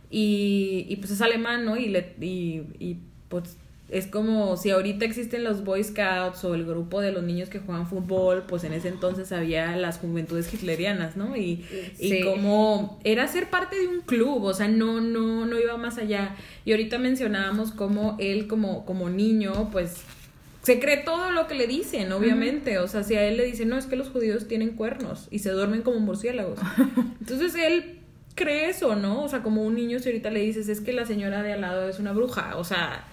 y, 0.10 0.86
y 0.90 0.96
pues 0.98 1.12
es 1.12 1.22
alemán, 1.22 1.66
¿no? 1.66 1.78
Y, 1.78 1.88
le, 1.88 2.16
y, 2.22 2.64
y 2.80 2.98
pues 3.30 3.58
es 3.90 4.08
como 4.08 4.58
si 4.58 4.72
ahorita 4.72 5.06
existen 5.06 5.44
los 5.44 5.64
Boy 5.64 5.84
Scouts 5.84 6.44
o 6.44 6.56
el 6.56 6.66
grupo 6.66 7.02
de 7.02 7.12
los 7.12 7.24
niños 7.24 7.50
que 7.50 7.60
juegan 7.60 7.88
fútbol, 7.88 8.44
pues 8.48 8.64
en 8.64 8.74
ese 8.74 8.88
entonces 8.88 9.32
había 9.32 9.76
las 9.78 10.00
juventudes 10.00 10.52
hitlerianas, 10.52 11.16
¿no? 11.16 11.38
Y, 11.38 11.64
y 12.00 12.24
como 12.24 13.00
era 13.04 13.28
ser 13.28 13.50
parte 13.50 13.80
de 13.80 13.88
un 13.88 14.02
club, 14.02 14.44
o 14.44 14.54
sea, 14.54 14.68
no, 14.68 15.02
no, 15.02 15.46
no 15.46 15.60
iba 15.60 15.78
más 15.78 16.00
allá. 16.00 16.36
Y 16.66 16.72
ahorita 16.72 16.98
mencionábamos 16.98 17.72
cómo 17.72 18.16
él 18.20 18.48
como, 18.48 18.86
como 18.86 19.10
niño, 19.10 19.70
pues 19.72 20.02
se 20.64 20.80
cree 20.80 20.98
todo 20.98 21.30
lo 21.30 21.46
que 21.46 21.54
le 21.54 21.68
dicen, 21.68 22.12
obviamente. 22.12 22.80
O 22.80 22.88
sea, 22.88 23.04
si 23.04 23.14
a 23.14 23.24
él 23.24 23.38
le 23.38 23.46
dicen, 23.46 23.70
no, 23.70 23.78
es 23.78 23.86
que 23.86 23.96
los 23.96 24.10
judíos 24.10 24.48
tienen 24.48 24.72
cuernos 24.72 25.28
y 25.30 25.40
se 25.40 25.52
duermen 25.52 25.84
como 25.84 26.00
murciélagos. 26.00 26.58
Entonces 27.22 27.54
él 27.54 27.95
cree 28.36 28.70
eso, 28.70 28.96
¿no? 28.96 29.24
O 29.24 29.28
sea, 29.30 29.42
como 29.42 29.64
un 29.64 29.76
niño, 29.76 30.00
si 30.00 30.10
ahorita 30.10 30.30
le 30.30 30.42
dices, 30.42 30.68
es 30.70 30.82
que 30.82 30.94
la 30.94 31.06
señora 31.06 31.42
de 31.42 31.54
al 31.54 31.62
lado 31.62 31.90
es 31.90 32.00
una 32.00 32.12
bruja, 32.14 32.58
o 32.58 32.64
sea, 32.64 33.06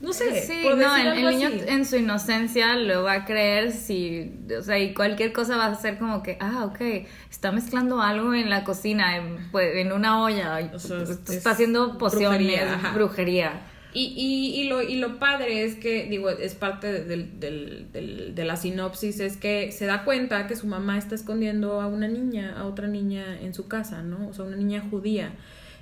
no 0.00 0.12
sé, 0.12 0.42
Sí, 0.42 0.60
por 0.62 0.76
no, 0.76 0.94
el, 0.96 1.18
el 1.18 1.30
niño 1.30 1.48
así. 1.48 1.60
en 1.66 1.84
su 1.84 1.96
inocencia 1.96 2.76
lo 2.76 3.02
va 3.02 3.12
a 3.14 3.24
creer 3.24 3.72
si, 3.72 4.32
o 4.56 4.62
sea, 4.62 4.78
y 4.78 4.94
cualquier 4.94 5.32
cosa 5.32 5.56
va 5.56 5.66
a 5.66 5.74
ser 5.74 5.98
como 5.98 6.22
que, 6.22 6.36
ah, 6.40 6.64
ok, 6.66 6.80
está 7.28 7.50
mezclando 7.50 8.00
algo 8.00 8.32
en 8.32 8.48
la 8.48 8.62
cocina, 8.62 9.16
en, 9.16 9.48
pues, 9.50 9.74
en 9.74 9.90
una 9.92 10.22
olla, 10.22 10.70
O 10.72 10.78
sea, 10.78 11.02
es- 11.02 11.10
está 11.10 11.32
es 11.34 11.46
haciendo 11.48 11.98
pociones, 11.98 12.38
brujería, 12.38 12.74
ajá. 12.74 12.92
brujería. 12.94 13.52
Y, 13.94 14.12
y, 14.16 14.60
y, 14.60 14.68
lo, 14.68 14.82
y 14.82 14.96
lo 14.96 15.18
padre 15.18 15.64
es 15.64 15.74
que, 15.76 16.04
digo, 16.04 16.28
es 16.28 16.54
parte 16.54 16.92
de, 16.92 17.04
del- 17.04 17.40
del- 17.40 17.86
del- 17.92 18.34
de 18.34 18.44
la 18.44 18.56
sinopsis, 18.56 19.18
es 19.20 19.36
que 19.38 19.72
se 19.72 19.86
da 19.86 20.04
cuenta 20.04 20.46
que 20.46 20.56
su 20.56 20.66
mamá 20.66 20.98
está 20.98 21.14
escondiendo 21.14 21.80
a 21.80 21.86
una 21.86 22.06
niña, 22.06 22.54
a 22.58 22.66
otra 22.66 22.86
niña 22.86 23.40
en 23.40 23.54
su 23.54 23.66
casa, 23.66 24.02
¿no? 24.02 24.28
O 24.28 24.34
sea, 24.34 24.44
una 24.44 24.56
niña 24.56 24.84
judía. 24.90 25.32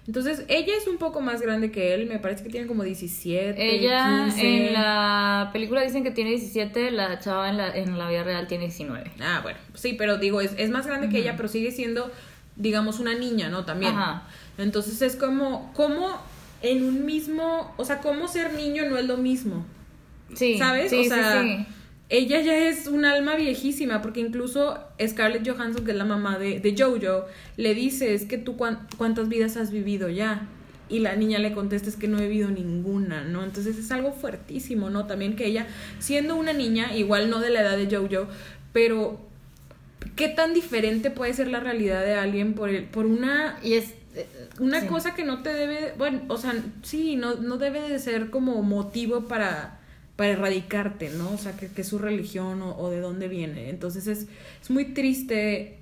Entonces, 0.06 0.44
ella 0.46 0.72
es 0.80 0.86
un 0.86 0.98
poco 0.98 1.20
más 1.20 1.42
grande 1.42 1.72
que 1.72 1.92
él, 1.92 2.06
me 2.06 2.20
parece 2.20 2.44
que 2.44 2.48
tiene 2.50 2.68
como 2.68 2.84
17. 2.84 3.74
Ella 3.74 4.26
15. 4.26 4.66
en 4.68 4.72
la 4.72 5.50
película 5.52 5.82
dicen 5.82 6.04
que 6.04 6.12
tiene 6.12 6.30
17, 6.30 6.92
la 6.92 7.18
chava 7.18 7.48
en 7.50 7.56
la, 7.56 7.76
en 7.76 7.98
la 7.98 8.08
vida 8.08 8.22
real 8.22 8.46
tiene 8.46 8.66
19. 8.66 9.10
Ah, 9.20 9.40
bueno, 9.42 9.58
sí, 9.74 9.94
pero 9.98 10.16
digo, 10.18 10.40
es, 10.40 10.54
es 10.58 10.70
más 10.70 10.86
grande 10.86 11.08
que 11.08 11.18
ella, 11.18 11.34
pero 11.36 11.48
sigue 11.48 11.72
siendo, 11.72 12.08
digamos, 12.54 13.00
una 13.00 13.14
niña, 13.14 13.48
¿no? 13.48 13.64
También. 13.64 13.94
Ajá. 13.96 14.28
Entonces 14.58 15.02
es 15.02 15.16
como, 15.16 15.72
como 15.74 16.16
en 16.62 16.84
un 16.84 17.04
mismo, 17.04 17.74
o 17.76 17.84
sea, 17.84 17.98
como 18.00 18.28
ser 18.28 18.54
niño 18.54 18.88
no 18.88 18.96
es 18.98 19.04
lo 19.06 19.16
mismo. 19.16 19.64
Sí, 20.34 20.58
¿Sabes? 20.58 20.90
Sí, 20.90 21.00
o 21.00 21.04
sea, 21.04 21.42
sí, 21.42 21.48
sí. 21.58 21.66
ella 22.08 22.40
ya 22.40 22.56
es 22.68 22.86
un 22.88 23.04
alma 23.04 23.36
viejísima, 23.36 24.02
porque 24.02 24.20
incluso 24.20 24.78
Scarlett 25.04 25.48
Johansson, 25.48 25.84
que 25.84 25.92
es 25.92 25.96
la 25.96 26.04
mamá 26.04 26.38
de, 26.38 26.58
de 26.60 26.74
Jojo, 26.76 27.26
le 27.56 27.74
dice, 27.74 28.14
es 28.14 28.24
que 28.24 28.38
tú 28.38 28.56
cuán- 28.56 28.86
cuántas 28.96 29.28
vidas 29.28 29.56
has 29.56 29.70
vivido 29.70 30.08
ya. 30.08 30.48
Y 30.88 31.00
la 31.00 31.16
niña 31.16 31.40
le 31.40 31.52
contesta, 31.52 31.88
es 31.88 31.96
que 31.96 32.06
no 32.06 32.18
he 32.18 32.28
vivido 32.28 32.48
ninguna, 32.50 33.24
¿no? 33.24 33.42
Entonces 33.42 33.76
es 33.76 33.90
algo 33.90 34.12
fuertísimo, 34.12 34.88
¿no? 34.88 35.06
También 35.06 35.34
que 35.34 35.46
ella, 35.46 35.66
siendo 35.98 36.36
una 36.36 36.52
niña, 36.52 36.94
igual 36.96 37.28
no 37.28 37.40
de 37.40 37.50
la 37.50 37.62
edad 37.62 37.76
de 37.76 37.86
Jojo, 37.94 38.28
pero 38.72 39.18
¿qué 40.14 40.28
tan 40.28 40.54
diferente 40.54 41.10
puede 41.10 41.32
ser 41.34 41.48
la 41.48 41.58
realidad 41.60 42.04
de 42.04 42.14
alguien 42.14 42.54
por, 42.54 42.68
el, 42.68 42.84
por 42.84 43.06
una 43.06 43.58
Y 43.64 43.74
es... 43.74 43.94
eh, 44.16 44.26
una 44.58 44.80
sí. 44.80 44.86
cosa 44.86 45.14
que 45.14 45.24
no 45.24 45.42
te 45.42 45.52
debe, 45.52 45.94
bueno, 45.98 46.22
o 46.28 46.36
sea, 46.38 46.54
sí, 46.82 47.16
no, 47.16 47.34
no 47.36 47.58
debe 47.58 47.80
de 47.80 47.98
ser 47.98 48.30
como 48.30 48.62
motivo 48.62 49.28
para, 49.28 49.78
para 50.16 50.30
erradicarte, 50.30 51.10
¿no? 51.10 51.30
O 51.30 51.38
sea, 51.38 51.56
que, 51.56 51.68
que 51.68 51.82
es 51.82 51.88
su 51.88 51.98
religión 51.98 52.62
o, 52.62 52.76
o 52.76 52.90
de 52.90 53.00
dónde 53.00 53.28
viene. 53.28 53.70
Entonces 53.70 54.06
es, 54.06 54.26
es 54.62 54.70
muy 54.70 54.86
triste, 54.86 55.78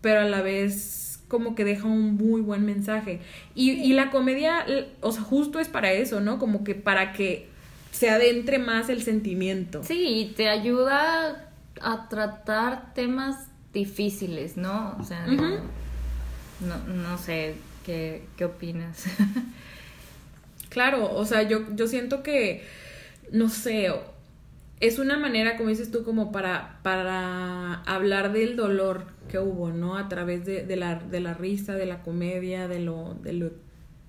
pero 0.00 0.20
a 0.20 0.24
la 0.24 0.42
vez 0.42 1.20
como 1.28 1.54
que 1.54 1.64
deja 1.64 1.86
un 1.86 2.16
muy 2.16 2.42
buen 2.42 2.66
mensaje. 2.66 3.20
Y, 3.54 3.70
y 3.70 3.92
la 3.94 4.10
comedia, 4.10 4.66
o 5.00 5.12
sea, 5.12 5.22
justo 5.22 5.60
es 5.60 5.68
para 5.68 5.92
eso, 5.92 6.20
¿no? 6.20 6.38
Como 6.38 6.64
que 6.64 6.74
para 6.74 7.12
que 7.12 7.48
se 7.92 8.10
adentre 8.10 8.58
más 8.58 8.88
el 8.88 9.02
sentimiento. 9.02 9.82
Sí, 9.84 10.04
y 10.06 10.24
te 10.34 10.48
ayuda 10.48 11.50
a 11.80 12.08
tratar 12.08 12.92
temas 12.94 13.46
difíciles, 13.72 14.56
¿no? 14.56 14.96
O 15.00 15.04
sea, 15.04 15.26
no, 15.26 16.78
no 16.92 17.18
sé, 17.18 17.54
¿qué, 17.84 18.24
qué 18.36 18.44
opinas? 18.44 19.04
Claro, 20.68 21.12
o 21.14 21.24
sea, 21.26 21.42
yo, 21.42 21.60
yo 21.74 21.88
siento 21.88 22.22
que, 22.22 22.64
no 23.32 23.48
sé, 23.48 23.88
es 24.80 24.98
una 24.98 25.18
manera, 25.18 25.56
como 25.56 25.68
dices 25.70 25.90
tú, 25.90 26.04
como 26.04 26.32
para, 26.32 26.80
para 26.82 27.74
hablar 27.84 28.32
del 28.32 28.56
dolor 28.56 29.06
que 29.28 29.38
hubo, 29.38 29.70
¿no? 29.70 29.96
A 29.96 30.08
través 30.08 30.44
de, 30.46 30.64
de 30.64 30.76
la, 30.76 30.96
de 30.96 31.20
la 31.20 31.34
risa, 31.34 31.74
de 31.74 31.86
la 31.86 32.02
comedia, 32.02 32.68
de 32.68 32.80
lo, 32.80 33.14
de 33.22 33.32
lo 33.34 33.52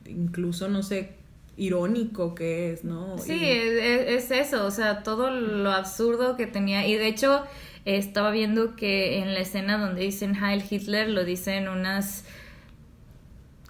incluso, 0.08 0.70
no 0.70 0.84
sé, 0.84 1.12
irónico 1.58 2.36
que 2.36 2.74
es, 2.74 2.84
¿no? 2.86 3.18
Sí, 3.18 3.34
Y- 3.34 3.42
es, 3.44 4.30
es 4.30 4.32
eso, 4.32 4.66
o 4.66 4.72
sea, 4.72 5.04
todo 5.04 5.30
lo 5.32 5.72
absurdo 5.72 6.38
que 6.38 6.48
tenía. 6.48 6.88
Y 6.88 6.96
de 6.96 7.08
hecho, 7.08 7.44
estaba 7.86 8.32
viendo 8.32 8.76
que 8.76 9.20
en 9.20 9.34
la 9.34 9.42
escena 9.42 9.78
donde 9.78 10.02
dicen 10.02 10.36
Heil 10.36 10.64
Hitler 10.70 11.10
lo 11.10 11.24
dicen 11.24 11.68
unas 11.68 12.24
30 12.24 12.32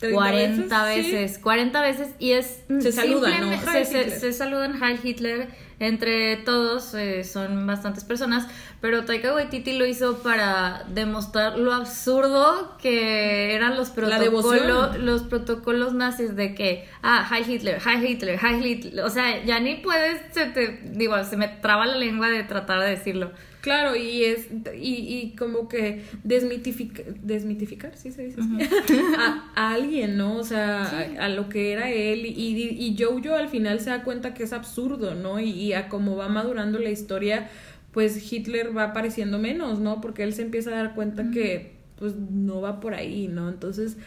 40 0.09 0.83
veces, 0.85 1.05
sí. 1.05 1.11
veces, 1.11 1.37
40 1.39 1.81
veces 1.81 2.09
y 2.19 2.31
es 2.31 2.63
Se 2.79 2.91
saludan, 2.91 3.51
¿no? 3.51 3.71
se, 3.71 3.85
se- 3.85 4.33
saludan 4.33 4.81
Heil 4.81 4.99
Hitler 5.03 5.49
entre 5.79 6.37
todos, 6.37 6.93
eh, 6.93 7.23
son 7.23 7.65
bastantes 7.65 8.03
personas, 8.03 8.47
pero 8.81 9.03
Taika 9.03 9.33
Waititi 9.33 9.73
lo 9.77 9.85
hizo 9.87 10.19
para 10.21 10.83
demostrar 10.89 11.57
lo 11.57 11.73
absurdo 11.73 12.77
que 12.79 13.55
eran 13.55 13.75
los 13.77 13.89
protocolos, 13.89 14.97
los 14.97 15.23
protocolos 15.23 15.93
nazis 15.93 16.35
de 16.35 16.53
que, 16.53 16.87
ah, 17.01 17.27
Heil 17.31 17.49
Hitler, 17.49 17.81
Heil 17.83 18.05
Hitler, 18.05 18.39
Heil 18.43 18.63
Hitler, 18.65 19.03
o 19.05 19.09
sea, 19.09 19.43
ya 19.43 19.59
ni 19.59 19.75
puedes, 19.75 20.21
se 20.31 20.45
te, 20.47 20.81
digo, 20.83 21.23
se 21.23 21.35
me 21.37 21.47
traba 21.47 21.87
la 21.87 21.97
lengua 21.97 22.29
de 22.29 22.43
tratar 22.43 22.79
de 22.81 22.89
decirlo. 22.91 23.31
Claro, 23.61 23.95
y 23.95 24.23
es 24.23 24.47
y, 24.75 24.95
y 25.21 25.35
como 25.37 25.69
que 25.69 26.03
desmitificar, 26.23 27.05
desmitificar, 27.21 27.95
sí 27.95 28.11
se 28.11 28.23
dice 28.25 28.41
así, 28.41 28.57
a, 29.17 29.51
a 29.55 29.73
alguien, 29.73 30.17
¿no? 30.17 30.37
O 30.37 30.43
sea, 30.43 30.83
a, 31.19 31.25
a 31.25 31.29
lo 31.29 31.47
que 31.47 31.71
era 31.71 31.91
él 31.91 32.25
y, 32.25 32.29
y, 32.31 32.69
y 32.69 32.97
Jojo 32.97 33.35
al 33.35 33.49
final 33.49 33.79
se 33.79 33.91
da 33.91 34.03
cuenta 34.03 34.33
que 34.33 34.43
es 34.43 34.53
absurdo, 34.53 35.13
¿no? 35.13 35.39
Y, 35.39 35.51
y 35.51 35.73
a 35.73 35.89
cómo 35.89 36.15
va 36.15 36.27
madurando 36.27 36.79
la 36.79 36.89
historia, 36.89 37.49
pues 37.91 38.31
Hitler 38.31 38.75
va 38.75 38.85
apareciendo 38.85 39.37
menos, 39.37 39.79
¿no? 39.79 40.01
Porque 40.01 40.23
él 40.23 40.33
se 40.33 40.41
empieza 40.41 40.71
a 40.71 40.77
dar 40.83 40.95
cuenta 40.95 41.29
que 41.29 41.73
pues 41.97 42.15
no 42.15 42.61
va 42.61 42.79
por 42.79 42.95
ahí, 42.95 43.27
¿no? 43.27 43.47
Entonces 43.47 43.97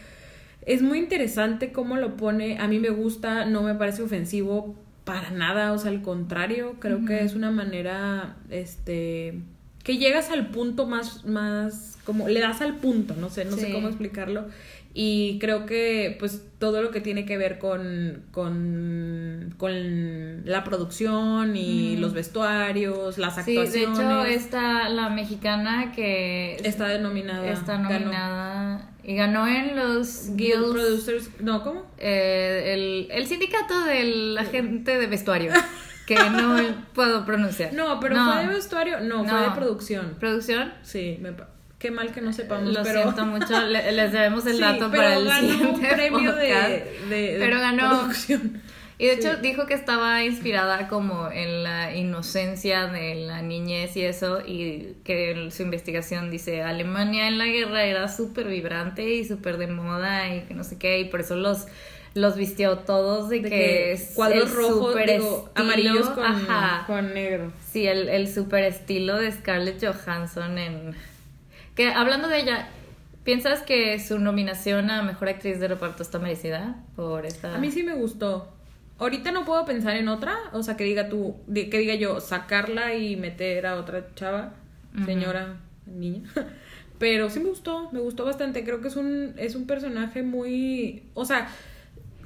es 0.65 0.81
muy 0.81 0.99
interesante 0.99 1.71
cómo 1.71 1.97
lo 1.97 2.17
pone, 2.17 2.57
a 2.59 2.67
mí 2.67 2.79
me 2.79 2.89
gusta, 2.89 3.45
no 3.45 3.61
me 3.61 3.75
parece 3.75 4.01
ofensivo 4.01 4.75
para 5.05 5.29
nada, 5.29 5.71
o 5.71 5.77
sea, 5.77 5.91
al 5.91 6.01
contrario, 6.01 6.75
creo 6.79 7.05
que 7.05 7.23
es 7.23 7.35
una 7.35 7.51
manera, 7.51 8.35
este, 8.49 9.39
que 9.83 9.97
llegas 9.97 10.31
al 10.31 10.47
punto 10.47 10.87
más, 10.87 11.25
más, 11.25 11.97
como, 12.03 12.27
le 12.27 12.39
das 12.39 12.61
al 12.61 12.77
punto, 12.77 13.15
no 13.15 13.29
sé, 13.29 13.45
no 13.45 13.55
sé 13.55 13.71
cómo 13.71 13.87
explicarlo, 13.87 14.47
y 14.97 15.37
creo 15.39 15.65
que, 15.65 16.15
pues, 16.19 16.41
todo 16.57 16.81
lo 16.81 16.89
que 16.89 17.01
tiene 17.01 17.25
que 17.25 17.37
ver 17.37 17.59
con, 17.59 18.23
con, 18.31 19.53
con 19.57 20.45
la 20.45 20.63
producción 20.63 21.55
y 21.57 21.97
los 21.97 22.13
vestuarios, 22.13 23.17
las 23.17 23.35
Sí, 23.43 23.57
actuaciones. 23.57 23.97
de 23.97 24.03
hecho, 24.03 24.23
está 24.25 24.87
la 24.87 25.09
mexicana 25.09 25.91
que 25.93 26.55
Está 26.63 26.87
denominada. 26.87 27.45
está 27.51 27.73
ganó. 27.73 27.89
nominada 27.91 28.91
y 29.03 29.15
ganó 29.15 29.47
en 29.47 29.75
los 29.75 30.29
Guild 30.35 30.37
Guilds 30.63 30.71
Producers, 30.71 31.29
no, 31.41 31.61
¿cómo? 31.61 31.85
eh, 31.97 32.71
el, 32.73 33.07
el 33.11 33.27
sindicato 33.27 33.83
de 33.83 34.03
la 34.05 34.45
gente 34.45 34.97
de 34.97 35.07
vestuario, 35.07 35.51
que 36.07 36.15
no 36.15 36.57
puedo 36.93 37.25
pronunciar. 37.25 37.73
No, 37.73 37.99
pero 37.99 38.15
fue 38.15 38.45
de 38.47 38.53
vestuario, 38.53 39.01
no, 39.01 39.25
fue 39.25 39.41
de 39.41 39.51
producción. 39.51 40.15
¿Producción? 40.19 40.73
Sí, 40.83 41.17
me 41.21 41.33
qué 41.85 41.91
mal 41.91 42.11
que 42.11 42.21
no 42.21 42.33
sepamos, 42.33 42.73
Lo 42.73 42.83
pero 42.83 43.03
siento 43.03 43.25
mucho, 43.25 43.59
le- 43.67 43.91
les 43.91 44.11
debemos 44.11 44.45
el 44.45 44.55
Sí, 44.55 44.61
dato 44.61 44.89
para 44.91 45.15
el 45.15 45.27
un 45.27 45.79
premio 45.89 46.33
de, 46.35 46.47
podcast. 46.49 46.69
de- 47.09 47.15
de 47.33 47.37
Pero 47.39 47.59
ganó. 47.59 47.89
producción. 47.99 48.61
Y 48.97 49.07
de 49.07 49.13
hecho 49.15 49.33
Sí. 49.33 49.39
dijo 49.41 49.65
que 49.65 49.73
estaba 49.73 50.23
inspirada 50.23 50.87
como 50.87 51.29
en 51.29 51.63
la 51.63 51.93
inocencia 51.93 52.87
de 52.87 53.15
la 53.15 53.41
niñez 53.41 53.97
y 53.97 54.03
eso, 54.05 54.39
y 54.47 54.93
que 55.03 55.31
en 55.31 55.51
su 55.51 55.63
investigación 55.63 56.31
dice, 56.31 56.61
Alemania 56.63 57.27
en 57.27 57.37
la 57.37 57.45
guerra 57.45 57.83
era 57.83 58.07
súper 58.07 58.47
vibrante 58.47 59.03
y 59.13 59.25
súper 59.25 59.57
de 59.57 59.67
moda 59.67 60.33
y 60.33 60.41
que 60.43 60.53
no 60.53 60.63
sé 60.63 60.77
qué, 60.79 60.99
y 60.99 61.05
por 61.09 61.19
eso 61.19 61.35
los, 61.35 61.65
los 62.13 62.37
vistió 62.37 62.77
todos 62.77 63.27
de, 63.29 63.41
De 63.41 63.49
que, 63.49 63.99
cuadros 64.13 64.53
rojos, 64.53 64.95
digo, 65.05 65.51
amarillos 65.55 66.07
con 66.87 67.13
negro. 67.13 67.51
Sí, 67.69 67.85
el, 67.87 68.07
el 68.07 68.33
super 68.33 68.63
estilo 68.63 69.17
de 69.19 69.29
Scarlett 69.33 69.83
Johansson 69.85 70.57
en... 70.57 70.95
Que 71.75 71.89
hablando 71.89 72.29
de 72.29 72.39
ella, 72.39 72.69
¿piensas 73.23 73.61
que 73.61 73.99
su 73.99 74.17
nominación 74.17 74.89
a 74.89 75.03
Mejor 75.03 75.29
Actriz 75.29 75.59
de 75.59 75.67
Reparto 75.67 76.03
está 76.03 76.19
merecida 76.19 76.83
por 76.95 77.25
esta...? 77.25 77.53
A 77.53 77.57
mí 77.57 77.71
sí 77.71 77.83
me 77.83 77.93
gustó. 77.93 78.53
Ahorita 78.97 79.31
no 79.33 79.43
puedo 79.43 79.65
pensar 79.65 79.97
en 79.97 80.07
otra, 80.07 80.37
o 80.53 80.63
sea, 80.63 80.77
que 80.77 80.85
diga 80.85 81.09
tú, 81.09 81.35
que 81.53 81.77
diga 81.77 81.95
yo, 81.95 82.21
sacarla 82.21 82.95
y 82.95 83.17
meter 83.17 83.67
a 83.67 83.75
otra 83.75 84.07
chava, 84.15 84.53
señora, 85.05 85.57
niña. 85.85 86.21
Pero 86.97 87.29
sí 87.29 87.41
me 87.41 87.49
gustó, 87.49 87.91
me 87.91 87.99
gustó 87.99 88.23
bastante. 88.23 88.63
Creo 88.63 88.79
que 88.79 88.87
es 88.87 88.95
un, 88.95 89.33
es 89.35 89.55
un 89.55 89.67
personaje 89.67 90.23
muy, 90.23 91.03
o 91.13 91.25
sea, 91.25 91.49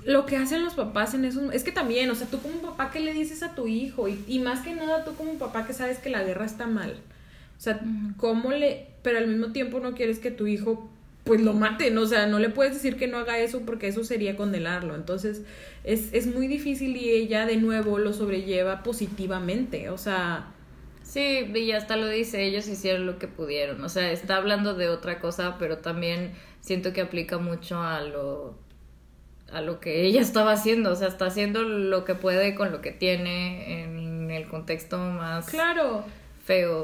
lo 0.06 0.28
que 0.28 0.38
hacen 0.38 0.64
los 0.64 0.76
papás 0.76 1.16
en 1.16 1.26
eso, 1.26 1.52
es 1.52 1.64
que 1.64 1.72
también, 1.72 2.12
o 2.12 2.16
sea, 2.16 2.28
tú 2.28 2.40
como 2.40 2.62
papá, 2.62 2.92
¿qué 2.92 3.00
le 3.00 3.14
dices 3.14 3.42
a 3.42 3.56
tu 3.56 3.68
hijo? 3.68 4.08
Y, 4.08 4.24
y 4.28 4.38
más 4.38 4.60
que 4.60 4.76
nada 4.76 5.04
tú 5.04 5.16
como 5.16 5.34
papá 5.40 5.66
que 5.66 5.74
sabes 5.74 5.98
que 5.98 6.12
la 6.12 6.22
guerra 6.22 6.46
está 6.46 6.68
mal. 6.68 6.98
O 7.58 7.62
sea, 7.62 7.80
¿cómo 8.18 8.52
le, 8.52 8.89
pero 9.02 9.18
al 9.18 9.28
mismo 9.28 9.52
tiempo 9.52 9.80
no 9.80 9.94
quieres 9.94 10.20
que 10.20 10.32
tu 10.32 10.48
hijo 10.48 10.90
pues 11.24 11.42
lo 11.42 11.54
maten, 11.54 11.96
o 11.98 12.08
sea, 12.08 12.26
no 12.26 12.40
le 12.40 12.50
puedes 12.50 12.74
decir 12.74 12.98
que 12.98 13.08
no 13.08 13.18
haga 13.18 13.38
eso 13.38 13.62
porque 13.62 13.88
eso 13.88 14.04
sería 14.04 14.36
condenarlo. 14.36 14.96
Entonces, 14.96 15.44
es, 15.84 16.12
es 16.12 16.26
muy 16.26 16.48
difícil 16.48 16.98
y 16.98 17.12
ella 17.12 17.46
de 17.46 17.58
nuevo 17.58 18.00
lo 18.00 18.14
sobrelleva 18.14 18.82
positivamente, 18.82 19.90
o 19.90 19.98
sea, 19.98 20.54
Sí, 21.10 21.52
y 21.56 21.72
hasta 21.72 21.98
lo 21.98 22.08
dice, 22.08 22.44
ellos 22.44 22.68
hicieron 22.68 23.08
lo 23.08 23.18
que 23.18 23.28
pudieron. 23.28 23.84
O 23.84 23.90
sea, 23.90 24.12
está 24.12 24.36
hablando 24.36 24.76
de 24.76 24.90
otra 24.90 25.20
cosa, 25.20 25.56
pero 25.58 25.80
también 25.80 26.34
siento 26.62 26.94
que 26.94 27.02
aplica 27.02 27.40
mucho 27.40 27.82
a 27.82 28.02
lo 28.02 28.56
a 29.52 29.62
lo 29.62 29.80
que 29.80 30.06
ella 30.06 30.22
estaba 30.30 30.52
haciendo, 30.52 30.92
o 30.92 30.96
sea, 30.96 31.08
está 31.08 31.26
haciendo 31.26 31.64
lo 31.64 32.06
que 32.06 32.14
puede 32.14 32.54
con 32.54 32.72
lo 32.72 32.82
que 32.82 32.92
tiene 32.92 33.82
en 33.82 34.30
el 34.30 34.48
contexto 34.48 35.00
más 35.00 35.50
Claro. 35.50 36.06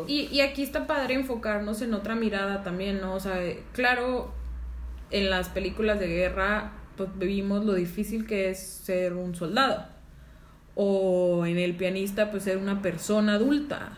Y, 0.07 0.27
y 0.31 0.41
aquí 0.41 0.61
está 0.61 0.85
padre 0.85 1.15
enfocarnos 1.15 1.81
en 1.81 1.93
otra 1.93 2.15
mirada 2.15 2.61
también, 2.61 3.01
¿no? 3.01 3.15
O 3.15 3.19
sea, 3.19 3.39
claro, 3.73 4.31
en 5.11 5.29
las 5.29 5.49
películas 5.49 5.99
de 5.99 6.07
guerra, 6.07 6.71
pues 6.97 7.09
vivimos 7.17 7.65
lo 7.65 7.73
difícil 7.73 8.25
que 8.27 8.49
es 8.49 8.59
ser 8.59 9.13
un 9.13 9.33
soldado. 9.35 9.85
O 10.75 11.45
en 11.45 11.57
el 11.57 11.75
pianista, 11.75 12.31
pues 12.31 12.43
ser 12.43 12.57
una 12.57 12.81
persona 12.81 13.33
adulta. 13.33 13.97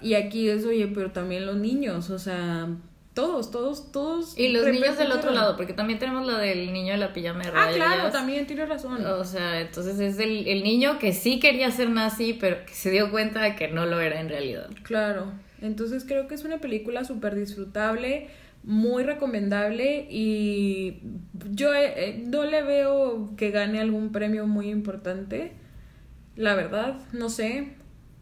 Y 0.00 0.14
aquí 0.14 0.48
es, 0.48 0.64
oye, 0.64 0.86
pero 0.88 1.10
también 1.10 1.46
los 1.46 1.56
niños, 1.56 2.08
o 2.10 2.18
sea, 2.18 2.68
todos, 3.14 3.50
todos, 3.50 3.90
todos. 3.92 4.38
Y 4.38 4.48
los 4.48 4.66
niños 4.66 4.96
del 4.96 5.12
otro 5.12 5.32
lado, 5.32 5.56
porque 5.56 5.72
también 5.72 5.98
tenemos 5.98 6.26
la 6.26 6.38
del 6.38 6.72
niño 6.72 6.92
de 6.92 6.98
la 6.98 7.12
pijama 7.12 7.42
de 7.42 7.48
Ah, 7.48 7.52
rayas. 7.52 7.74
claro, 7.76 8.10
también 8.10 8.46
tienes 8.46 8.68
razón. 8.68 9.04
O 9.04 9.24
sea, 9.24 9.60
entonces 9.60 9.98
es 10.00 10.18
el, 10.18 10.46
el 10.46 10.62
niño 10.62 10.98
que 10.98 11.12
sí 11.12 11.40
quería 11.40 11.70
ser 11.70 11.90
nazi, 11.90 12.34
pero 12.34 12.64
que 12.66 12.72
se 12.74 12.90
dio 12.90 13.10
cuenta 13.10 13.42
de 13.42 13.56
que 13.56 13.68
no 13.68 13.86
lo 13.86 14.00
era 14.00 14.20
en 14.20 14.28
realidad. 14.28 14.68
Claro, 14.82 15.32
entonces 15.60 16.04
creo 16.06 16.28
que 16.28 16.34
es 16.34 16.44
una 16.44 16.58
película 16.58 17.04
súper 17.04 17.34
disfrutable, 17.34 18.28
muy 18.62 19.02
recomendable 19.04 20.06
y 20.10 21.00
yo 21.52 21.74
eh, 21.74 21.92
eh, 21.96 22.24
no 22.26 22.44
le 22.44 22.62
veo 22.62 23.30
que 23.36 23.50
gane 23.50 23.80
algún 23.80 24.12
premio 24.12 24.46
muy 24.46 24.68
importante, 24.70 25.52
la 26.36 26.54
verdad, 26.54 26.98
no 27.12 27.28
sé, 27.30 27.74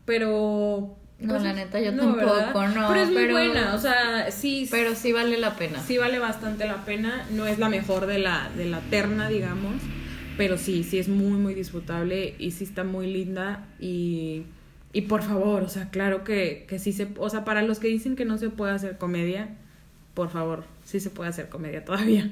pero... 0.05 0.98
No, 1.21 1.31
pues, 1.31 1.43
la 1.43 1.53
neta, 1.53 1.81
yo 1.81 1.97
tampoco, 1.97 2.69
no, 2.69 2.89
Pero 2.89 3.01
es 3.03 3.09
muy 3.09 3.17
pero- 3.17 3.33
buena, 3.35 3.75
o 3.75 3.79
sea, 3.79 4.31
sí, 4.31 4.69
Pero 4.71 4.95
sí 4.95 5.13
vale 5.13 5.37
la 5.39 5.57
pena. 5.57 5.81
sí 5.83 5.99
vale 5.99 6.19
bastante 6.21 6.65
la 6.67 6.85
pena, 6.85 7.27
no 7.33 7.45
es 7.47 7.59
la 7.59 7.69
mejor 7.69 8.07
de 8.07 8.19
la, 8.21 8.51
de 8.57 8.67
la 8.67 8.81
terna, 8.83 9.29
digamos, 9.29 9.75
pero 10.37 10.57
sí, 10.59 10.85
sí 10.85 10.99
es 10.99 11.09
muy, 11.09 11.37
muy 11.39 11.55
disfrutable 11.55 12.37
y 12.39 12.53
sí 12.53 12.63
está 12.63 12.85
muy 12.85 13.13
linda 13.13 13.67
y, 13.81 14.45
y 14.93 15.01
por 15.03 15.23
favor, 15.23 15.65
o 15.65 15.69
sea, 15.69 15.91
claro 15.91 16.23
que, 16.23 16.65
que 16.69 16.79
sí 16.79 16.93
se, 16.93 17.09
o 17.17 17.29
sea, 17.29 17.45
para 17.45 17.63
los 17.63 17.81
que 17.81 17.89
dicen 17.89 18.15
que 18.15 18.25
no 18.25 18.39
se 18.39 18.51
puede 18.51 18.73
hacer 18.73 18.97
comedia, 18.97 19.49
por 20.15 20.31
favor, 20.31 20.65
sí 20.85 21.01
se 21.01 21.11
puede 21.11 21.31
hacer 21.31 21.49
comedia 21.49 21.85
todavía, 21.85 22.31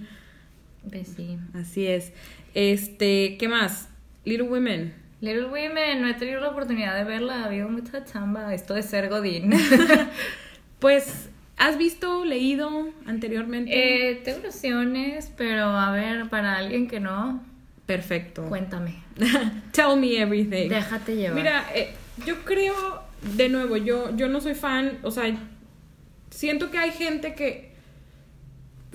Pues 0.89 1.09
sí. 1.17 1.37
así 1.55 1.89
es. 1.89 2.13
Este, 2.55 3.37
¿qué 3.37 3.49
más? 3.49 3.89
Little 4.25 4.49
Women. 4.49 4.95
Little 5.21 5.47
Women, 5.47 6.03
no 6.03 6.09
he 6.09 6.15
tenido 6.15 6.41
la 6.41 6.51
oportunidad 6.51 6.95
de 6.97 7.05
verla, 7.05 7.43
ha 7.43 7.45
habido 7.47 7.69
mucha 7.69 8.05
chamba, 8.05 8.53
esto 8.55 8.75
de 8.75 8.83
ser 8.83 9.09
Godín. 9.09 9.51
Pues, 10.79 11.31
¿has 11.57 11.79
visto, 11.79 12.27
leído 12.27 12.91
anteriormente? 13.07 14.11
eh, 14.11 14.17
tengo 14.17 14.41
nociones, 14.45 15.33
pero 15.39 15.65
a 15.65 15.91
ver, 15.91 16.29
para 16.29 16.59
alguien 16.59 16.87
que 16.87 17.01
no, 17.01 17.43
Perfecto. 17.87 18.45
cuéntame. 18.45 18.97
Tell 19.73 19.97
me 19.99 20.19
everything. 20.21 20.69
Déjate 20.69 21.17
llevar. 21.17 21.35
Mira, 21.35 21.65
eh, 21.75 21.95
yo 22.27 22.45
creo, 22.45 22.75
de 23.37 23.49
nuevo, 23.49 23.79
yo, 23.79 24.15
yo 24.15 24.29
no 24.29 24.43
soy 24.43 24.55
fan, 24.55 24.99
o 25.03 25.11
sea, 25.11 25.35
siento 26.31 26.71
que 26.71 26.77
hay 26.77 26.91
gente 26.91 27.35
que 27.35 27.73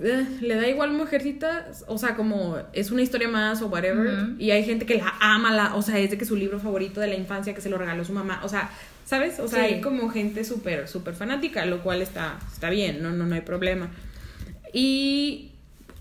eh, 0.04 0.26
le 0.42 0.56
da 0.56 0.68
igual 0.68 0.92
mujercitas, 0.94 1.84
o 1.88 1.98
sea, 1.98 2.16
como 2.16 2.58
es 2.74 2.92
una 2.92 3.02
historia 3.02 3.28
más 3.28 3.62
o 3.62 3.68
whatever, 3.68 4.30
y 4.40 4.52
hay 4.52 4.64
gente 4.64 4.86
que 4.86 4.96
la 4.98 5.14
ama, 5.20 5.52
la, 5.52 5.76
o 5.76 5.82
sea, 5.82 6.00
es 6.00 6.10
de 6.12 6.18
que 6.18 6.26
su 6.26 6.36
libro 6.36 6.60
favorito 6.60 7.00
de 7.00 7.08
la 7.08 7.16
infancia 7.16 7.54
que 7.54 7.62
se 7.62 7.70
lo 7.70 7.78
regaló 7.78 8.04
su 8.06 8.14
mamá, 8.14 8.42
o 8.44 8.50
sea, 8.50 8.70
¿sabes? 9.06 9.40
O 9.40 9.48
sea, 9.48 9.68
Sí. 9.68 9.76
hay 9.76 9.82
como 9.82 10.10
gente 10.10 10.44
súper, 10.44 10.88
súper 10.88 11.14
fanática, 11.14 11.66
lo 11.66 11.82
cual 11.84 12.02
está, 12.02 12.40
está 12.52 12.70
bien, 12.70 13.02
no, 13.04 13.12
no, 13.12 13.26
no 13.26 13.36
hay 13.36 13.42
problema. 13.42 13.90
Y 14.74 15.51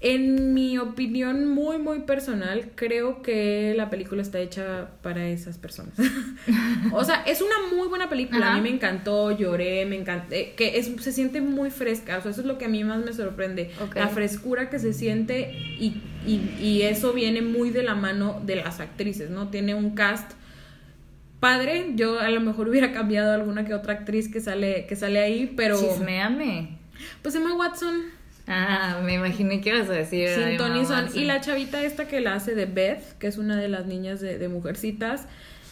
en 0.03 0.55
mi 0.55 0.79
opinión 0.79 1.47
muy, 1.47 1.77
muy 1.77 2.01
personal, 2.01 2.71
creo 2.75 3.21
que 3.21 3.75
la 3.77 3.91
película 3.91 4.23
está 4.23 4.39
hecha 4.41 4.89
para 5.03 5.29
esas 5.29 5.59
personas. 5.59 5.95
o 6.93 7.05
sea, 7.05 7.23
es 7.27 7.43
una 7.43 7.55
muy 7.75 7.87
buena 7.89 8.09
película. 8.09 8.53
A 8.53 8.57
mí 8.57 8.63
me 8.63 8.75
encantó, 8.75 9.31
lloré, 9.31 9.85
me 9.85 9.97
encantó. 9.97 10.31
que 10.31 10.79
es, 10.79 10.91
se 11.01 11.13
siente 11.13 11.43
muy 11.43 11.71
fresca. 11.71 12.17
O 12.17 12.23
sea, 12.23 12.31
eso 12.31 12.41
es 12.41 12.47
lo 12.47 12.57
que 12.57 12.65
a 12.65 12.69
mí 12.69 12.83
más 12.83 13.05
me 13.05 13.13
sorprende. 13.13 13.73
La 13.95 14.09
frescura 14.09 14.71
que 14.71 14.79
se 14.79 14.95
siente 14.95 15.53
y, 15.53 16.01
y, 16.27 16.57
y 16.59 16.83
eso 16.83 17.13
viene 17.13 17.43
muy 17.43 17.69
de 17.71 17.83
la 17.83 17.95
mano 17.95 18.41
de 18.45 18.57
las 18.57 18.81
actrices, 18.81 19.29
¿no? 19.29 19.49
Tiene 19.49 19.75
un 19.75 19.95
cast 19.95 20.33
padre. 21.41 21.93
Yo 21.95 22.21
a 22.21 22.31
lo 22.31 22.41
mejor 22.41 22.71
hubiera 22.71 22.93
cambiado 22.93 23.35
alguna 23.35 23.67
que 23.67 23.75
otra 23.75 23.93
actriz 23.93 24.33
que 24.33 24.41
sale, 24.41 24.87
que 24.87 24.97
sale 24.97 25.19
ahí, 25.19 25.53
pero. 25.55 25.79
Chismeame. 25.79 26.79
Pues 27.21 27.35
Emma 27.35 27.55
Watson. 27.55 28.20
Ah, 28.53 29.01
me 29.05 29.15
imaginé 29.15 29.61
que 29.61 29.71
ibas 29.71 29.89
a 29.89 29.93
decir. 29.93 30.29
Sin 30.29 30.57
Tony 30.57 30.85
Son. 30.85 31.07
Y 31.15 31.25
la 31.25 31.41
chavita 31.41 31.83
esta 31.85 32.09
que 32.09 32.21
la 32.21 32.35
hace 32.35 32.55
de 32.55 32.67
Beth, 32.67 33.17
que 33.19 33.29
es 33.29 33.39
una 33.39 33.57
de 33.57 33.69
las 33.69 33.87
niñas 33.87 34.21
de, 34.21 34.39
de 34.39 34.49
Mujercitas. 34.49 35.27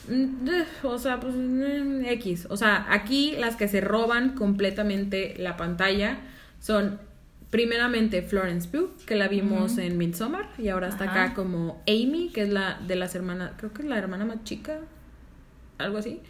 mm, 0.08 0.48
eh, 0.48 0.64
O 0.84 0.98
sea, 0.98 1.18
pues 1.18 1.34
mm, 1.34 2.04
X. 2.06 2.46
O 2.50 2.56
sea, 2.56 2.86
aquí 2.90 3.34
las 3.38 3.56
que 3.56 3.66
se 3.68 3.80
roban 3.80 4.30
completamente 4.36 5.34
la 5.38 5.56
pantalla 5.56 6.18
son 6.60 7.00
primeramente 7.50 8.22
Florence 8.22 8.68
Pugh, 8.68 8.90
que 9.06 9.16
la 9.16 9.26
vimos 9.26 9.78
en 9.78 9.96
Midsommar, 9.96 10.48
y 10.58 10.68
ahora 10.68 10.88
está 10.88 11.04
Ajá. 11.04 11.24
acá 11.24 11.34
como 11.34 11.82
Amy, 11.88 12.30
que 12.32 12.42
es 12.42 12.50
la 12.50 12.78
de 12.86 12.94
las 12.94 13.14
hermanas, 13.14 13.52
creo 13.56 13.72
que 13.72 13.82
es 13.82 13.88
la 13.88 13.96
hermana 13.96 14.26
más 14.26 14.44
chica, 14.44 14.80
algo 15.78 15.98
así. 15.98 16.20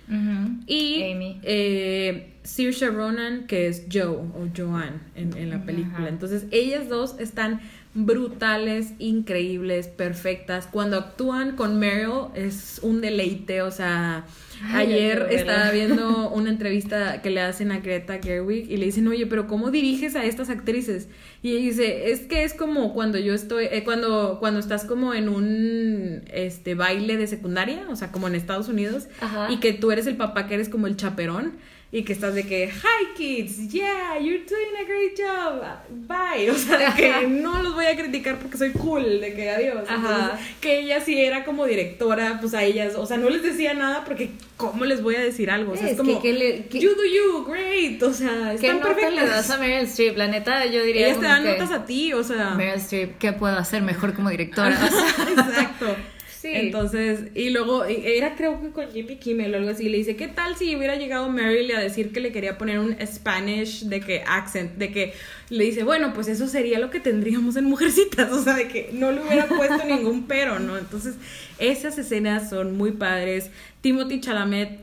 Y 0.67 1.03
Amy. 1.13 1.41
eh, 1.43 2.35
Saoirse 2.45 2.89
Ronan, 2.91 3.47
que 3.47 3.67
es 3.67 3.87
Joe 3.93 4.07
o 4.07 4.49
Joanne 4.57 5.01
en, 5.17 5.37
en 5.37 5.51
la 5.51 5.65
película. 5.65 6.09
Entonces, 6.09 6.45
ellas 6.51 6.89
dos 6.89 7.17
están 7.19 7.61
brutales, 7.95 8.93
increíbles, 8.99 9.89
perfectas. 9.89 10.67
Cuando 10.67 10.99
actúan 10.99 11.57
con 11.57 11.79
Meryl 11.79 12.29
es 12.35 12.81
un 12.83 13.01
deleite, 13.01 13.63
o 13.63 13.71
sea... 13.71 14.25
Ay, 14.73 14.93
ayer 14.93 15.29
estaba 15.31 15.71
viendo 15.71 16.31
una 16.31 16.51
entrevista 16.51 17.23
que 17.23 17.31
le 17.31 17.41
hacen 17.41 17.73
a 17.73 17.81
Greta 17.81 18.19
Gerwig 18.23 18.71
y 18.71 18.77
le 18.77 18.87
dicen, 18.87 19.07
oye, 19.09 19.27
pero 19.27 19.47
¿cómo 19.47 19.71
diriges 19.71 20.17
a 20.17 20.25
estas 20.25 20.51
actrices? 20.51 21.09
Y 21.43 21.53
ella 21.53 21.61
dice, 21.61 22.11
es 22.11 22.21
que 22.21 22.45
es 22.45 22.55
como 22.55 22.95
cuando 22.95 23.19
yo 23.19 23.35
estoy, 23.35 23.67
eh, 23.71 23.83
cuando, 23.85 24.39
cuando 24.41 24.61
estás 24.61 24.85
como 24.85 25.15
en 25.15 25.29
un 25.29 26.23
este 26.33 26.75
baile 26.75 27.17
de 27.17 27.27
secundaria, 27.27 27.87
o 27.89 27.97
sea, 27.97 28.11
como 28.11 28.29
en 28.29 28.35
Estados 28.35 28.69
Unidos, 28.69 29.09
Ajá. 29.21 29.51
y 29.51 29.59
que 29.59 29.73
tú 29.73 29.91
eres 29.91 30.07
el 30.07 30.17
papá 30.17 30.47
que 30.47 30.55
eres 30.55 30.69
como 30.69 30.87
el 30.87 30.97
chaperón 30.97 31.59
y 31.91 32.03
que 32.03 32.13
estás 32.13 32.35
de 32.35 32.47
que, 32.47 32.67
hi 32.69 33.15
kids, 33.17 33.71
yeah, 33.73 34.19
you're 34.21 34.45
doing 34.45 34.77
a 34.79 34.85
great 34.85 35.17
job, 35.17 35.63
bye, 36.07 36.51
o 36.51 36.55
sea, 36.55 36.95
que 36.95 37.27
no 37.27 37.63
los 37.63 37.75
voy 37.75 37.87
a 37.87 37.97
criticar 37.97 38.39
porque 38.39 38.59
soy 38.59 38.73
cool, 38.73 39.21
de 39.23 39.33
que 39.35 39.49
adiós. 39.49 39.89
Ajá. 39.89 39.97
Entonces, 40.33 40.47
que 40.61 40.81
ella 40.81 41.01
sí 41.01 41.19
era 41.19 41.45
como 41.45 41.65
directora, 41.65 42.39
pues 42.43 42.53
a 42.53 42.63
ellas, 42.63 42.95
o 42.95 43.07
sea, 43.07 43.17
no 43.17 43.31
les 43.31 43.43
decía 43.43 43.73
nada 43.73 44.05
porque 44.05 44.33
¿cómo 44.59 44.85
les 44.85 45.03
voy 45.03 45.15
a 45.17 45.21
decir 45.21 45.51
algo? 45.51 45.73
O 45.73 45.77
sea, 45.77 45.87
es, 45.87 45.93
Es 45.93 45.97
como, 45.97 46.21
que- 46.21 46.29
que 46.33 46.39
le- 46.39 46.67
que- 46.67 46.79
you 46.79 46.91
do 46.95 47.05
you, 47.07 47.45
great, 47.51 48.03
o 48.03 48.13
sea, 48.13 48.51
¿Qué 48.61 48.67
están 48.67 48.81
nota 48.81 48.95
le 48.95 49.01
das 49.01 49.13
perfectas. 49.15 49.51
a 49.51 49.57
Meryl 49.59 49.87
Streep? 49.87 50.17
La 50.19 50.27
neta, 50.29 50.67
yo 50.67 50.85
diría. 50.85 51.07
Ellas 51.07 51.21
te 51.21 51.27
dan 51.27 51.43
que, 51.43 51.49
notas 51.53 51.71
a 51.71 51.87
ti, 51.87 52.13
o 52.13 52.23
sea. 52.23 52.51
Meryl 52.51 52.75
Streep, 52.81 53.17
¿qué 53.17 53.33
puedo 53.33 53.57
hacer 53.57 53.81
mejor 53.81 54.13
como 54.13 54.29
directora? 54.29 54.79
Exacto. 55.31 55.97
Sí. 56.41 56.51
Entonces, 56.53 57.33
y 57.35 57.51
luego 57.51 57.85
era 57.85 58.37
creo 58.37 58.61
que 58.63 58.71
con 58.71 58.89
Jimmy 58.93 59.17
Kimmel 59.17 59.55
o 59.55 59.57
algo 59.57 59.71
así, 59.71 59.89
le 59.89 59.99
dice, 59.99 60.15
¿qué 60.15 60.29
tal 60.29 60.55
si 60.57 60.77
hubiera 60.77 60.95
llegado 60.95 61.29
Meryl 61.29 61.75
a 61.75 61.81
decir 61.81 62.13
que 62.13 62.21
le 62.21 62.31
quería 62.31 62.57
poner 62.57 62.79
un 62.79 62.97
Spanish 63.05 63.87
de 63.87 64.01
que 64.01 64.23
accent, 64.25 64.77
de 64.77 64.93
que 64.93 65.15
le 65.51 65.65
dice, 65.65 65.83
bueno, 65.83 66.13
pues 66.15 66.29
eso 66.29 66.47
sería 66.47 66.79
lo 66.79 66.91
que 66.91 67.01
tendríamos 67.01 67.57
en 67.57 67.65
Mujercitas, 67.65 68.31
o 68.33 68.41
sea, 68.41 68.55
de 68.55 68.69
que 68.69 68.91
no 68.93 69.11
le 69.11 69.21
hubiera 69.21 69.49
puesto 69.49 69.85
ningún 69.85 70.29
pero, 70.29 70.61
¿no? 70.61 70.79
Entonces, 70.79 71.17
esas 71.59 71.99
escenas 71.99 72.51
son 72.51 72.77
muy 72.77 72.93
padres. 72.93 73.51
Timothy 73.81 74.21
Chalamet, 74.21 74.79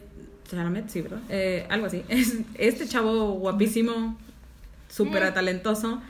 Chalamet, 0.51 0.89
sí, 0.89 1.01
¿verdad? 1.01 1.21
Eh, 1.29 1.65
algo 1.69 1.85
así. 1.85 2.03
Es, 2.09 2.35
este 2.55 2.85
chavo 2.85 3.31
guapísimo, 3.35 4.17
súper 4.89 5.33
talentoso, 5.33 6.01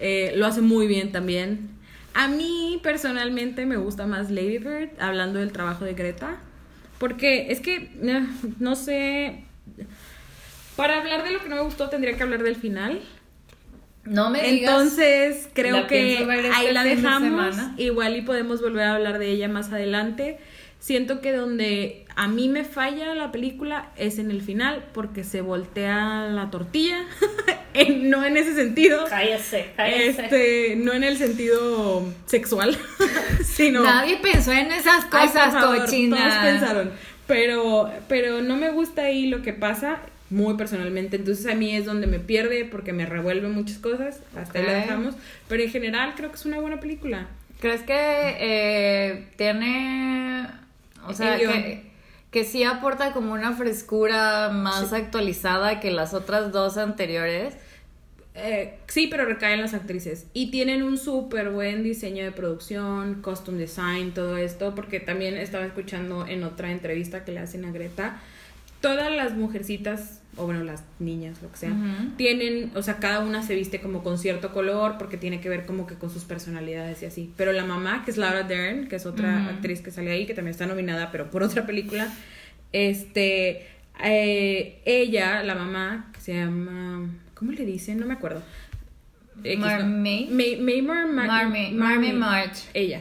eh, 0.00 0.32
lo 0.34 0.46
hace 0.46 0.60
muy 0.60 0.88
bien 0.88 1.12
también. 1.12 1.77
A 2.18 2.26
mí 2.26 2.80
personalmente 2.82 3.64
me 3.64 3.76
gusta 3.76 4.04
más 4.04 4.28
Lady 4.28 4.58
Bird, 4.58 4.90
hablando 4.98 5.38
del 5.38 5.52
trabajo 5.52 5.84
de 5.84 5.94
Greta, 5.94 6.40
porque 6.98 7.52
es 7.52 7.60
que, 7.60 7.92
eh, 8.02 8.26
no 8.58 8.74
sé, 8.74 9.44
para 10.74 10.98
hablar 10.98 11.22
de 11.22 11.30
lo 11.30 11.40
que 11.40 11.48
no 11.48 11.54
me 11.54 11.62
gustó 11.62 11.88
tendría 11.88 12.16
que 12.16 12.22
hablar 12.24 12.42
del 12.42 12.56
final. 12.56 13.00
No 14.02 14.30
me 14.30 14.42
digas. 14.42 14.68
Entonces 14.68 15.48
creo 15.54 15.82
La 15.82 15.86
que 15.86 16.14
este 16.14 16.50
ahí 16.56 16.72
la 16.72 16.82
dejamos, 16.82 17.56
igual 17.76 18.16
y 18.16 18.22
podemos 18.22 18.60
volver 18.60 18.82
a 18.82 18.94
hablar 18.96 19.20
de 19.20 19.28
ella 19.28 19.48
más 19.48 19.72
adelante. 19.72 20.40
Siento 20.80 21.20
que 21.20 21.32
donde 21.32 22.06
a 22.14 22.28
mí 22.28 22.48
me 22.48 22.64
falla 22.64 23.14
la 23.14 23.32
película 23.32 23.90
es 23.96 24.18
en 24.18 24.30
el 24.30 24.42
final, 24.42 24.84
porque 24.94 25.24
se 25.24 25.40
voltea 25.40 26.26
la 26.30 26.50
tortilla, 26.50 26.98
En- 27.74 28.08
no 28.10 28.24
en 28.24 28.36
ese 28.36 28.54
sentido. 28.54 29.04
Cállese, 29.08 29.66
Este, 29.76 30.74
no 30.76 30.92
en 30.94 31.04
el 31.04 31.16
sentido 31.18 32.04
sexual, 32.26 32.76
sino 33.44 33.82
Nadie 33.84 34.16
pensó 34.22 34.52
en 34.52 34.72
esas 34.72 35.04
cosas, 35.06 35.52
favor, 35.52 35.80
cochinas. 35.80 36.20
Todos 36.34 36.44
pensaron. 36.44 36.90
Pero, 37.26 37.90
pero 38.08 38.40
no 38.40 38.56
me 38.56 38.70
gusta 38.70 39.02
ahí 39.02 39.26
lo 39.26 39.42
que 39.42 39.52
pasa, 39.52 39.98
muy 40.30 40.54
personalmente. 40.54 41.16
Entonces 41.16 41.46
a 41.46 41.54
mí 41.54 41.76
es 41.76 41.84
donde 41.84 42.06
me 42.06 42.18
pierde 42.20 42.64
porque 42.64 42.92
me 42.94 43.04
revuelve 43.04 43.48
muchas 43.48 43.78
cosas. 43.78 44.20
Hasta 44.34 44.58
ahí 44.60 44.64
la 44.64 44.72
dejamos. 44.74 45.14
Pero 45.46 45.62
en 45.62 45.70
general 45.70 46.14
creo 46.16 46.30
que 46.30 46.36
es 46.36 46.46
una 46.46 46.58
buena 46.58 46.80
película. 46.80 47.26
¿Crees 47.60 47.82
que 47.82 47.92
eh, 47.94 49.26
tiene, 49.36 50.46
o 51.08 51.14
sea, 51.14 51.36
que, 51.38 51.90
que 52.30 52.44
sí 52.44 52.64
aporta 52.64 53.12
como 53.12 53.32
una 53.32 53.52
frescura 53.54 54.50
más 54.50 54.92
actualizada 54.92 55.80
que 55.80 55.90
las 55.90 56.14
otras 56.14 56.52
dos 56.52 56.76
anteriores? 56.76 57.54
Eh, 58.40 58.78
sí, 58.86 59.08
pero 59.10 59.24
recaen 59.24 59.60
las 59.60 59.74
actrices. 59.74 60.26
Y 60.32 60.50
tienen 60.50 60.82
un 60.84 60.96
súper 60.96 61.50
buen 61.50 61.82
diseño 61.82 62.24
de 62.24 62.30
producción, 62.30 63.20
costume 63.20 63.58
design, 63.58 64.12
todo 64.14 64.36
esto, 64.36 64.74
porque 64.74 65.00
también 65.00 65.36
estaba 65.36 65.66
escuchando 65.66 66.26
en 66.26 66.44
otra 66.44 66.70
entrevista 66.70 67.24
que 67.24 67.32
le 67.32 67.40
hacen 67.40 67.64
a 67.64 67.72
Greta. 67.72 68.20
Todas 68.80 69.10
las 69.10 69.34
mujercitas, 69.34 70.20
o 70.36 70.44
bueno, 70.46 70.62
las 70.62 70.84
niñas, 71.00 71.42
lo 71.42 71.50
que 71.50 71.56
sea, 71.58 71.72
tienen, 72.16 72.70
o 72.76 72.82
sea, 72.82 72.98
cada 72.98 73.20
una 73.20 73.42
se 73.42 73.54
viste 73.56 73.80
como 73.80 74.04
con 74.04 74.18
cierto 74.18 74.52
color, 74.52 74.96
porque 74.98 75.16
tiene 75.16 75.40
que 75.40 75.48
ver 75.48 75.66
como 75.66 75.86
que 75.86 75.96
con 75.96 76.10
sus 76.10 76.22
personalidades 76.24 77.02
y 77.02 77.06
así. 77.06 77.32
Pero 77.36 77.52
la 77.52 77.64
mamá, 77.64 78.04
que 78.04 78.12
es 78.12 78.16
Laura 78.16 78.44
Dern, 78.44 78.86
que 78.88 78.96
es 78.96 79.06
otra 79.06 79.46
actriz 79.48 79.80
que 79.80 79.90
sale 79.90 80.12
ahí, 80.12 80.26
que 80.26 80.34
también 80.34 80.52
está 80.52 80.66
nominada, 80.66 81.10
pero 81.10 81.28
por 81.30 81.42
otra 81.42 81.66
película, 81.66 82.08
este, 82.72 83.66
eh, 84.02 84.80
ella, 84.84 85.42
la 85.42 85.54
mamá, 85.54 86.10
que 86.14 86.20
se 86.20 86.34
llama, 86.34 87.08
¿cómo 87.34 87.52
le 87.52 87.64
dicen? 87.64 87.98
No 87.98 88.06
me 88.06 88.14
acuerdo. 88.14 88.42
X, 89.42 89.58
¿no? 89.58 89.66
Marmee. 89.66 90.28
May, 90.30 90.56
Maymar 90.60 91.06
Ma- 91.08 91.26
Marmee, 91.26 91.72
Marmee 91.72 92.12
March. 92.12 92.58
Ella. 92.74 93.00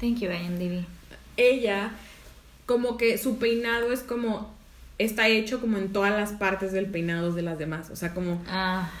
Thank 0.00 0.18
you, 0.18 0.30
IMDb. 0.30 0.84
Ella, 1.36 1.90
como 2.66 2.96
que 2.96 3.18
su 3.18 3.38
peinado 3.38 3.92
es 3.92 4.00
como, 4.00 4.54
está 4.98 5.28
hecho 5.28 5.60
como 5.60 5.78
en 5.78 5.92
todas 5.92 6.10
las 6.10 6.32
partes 6.32 6.72
del 6.72 6.86
peinado 6.86 7.32
de 7.32 7.42
las 7.42 7.56
demás. 7.58 7.88
O 7.90 7.96
sea, 7.96 8.12
como... 8.14 8.42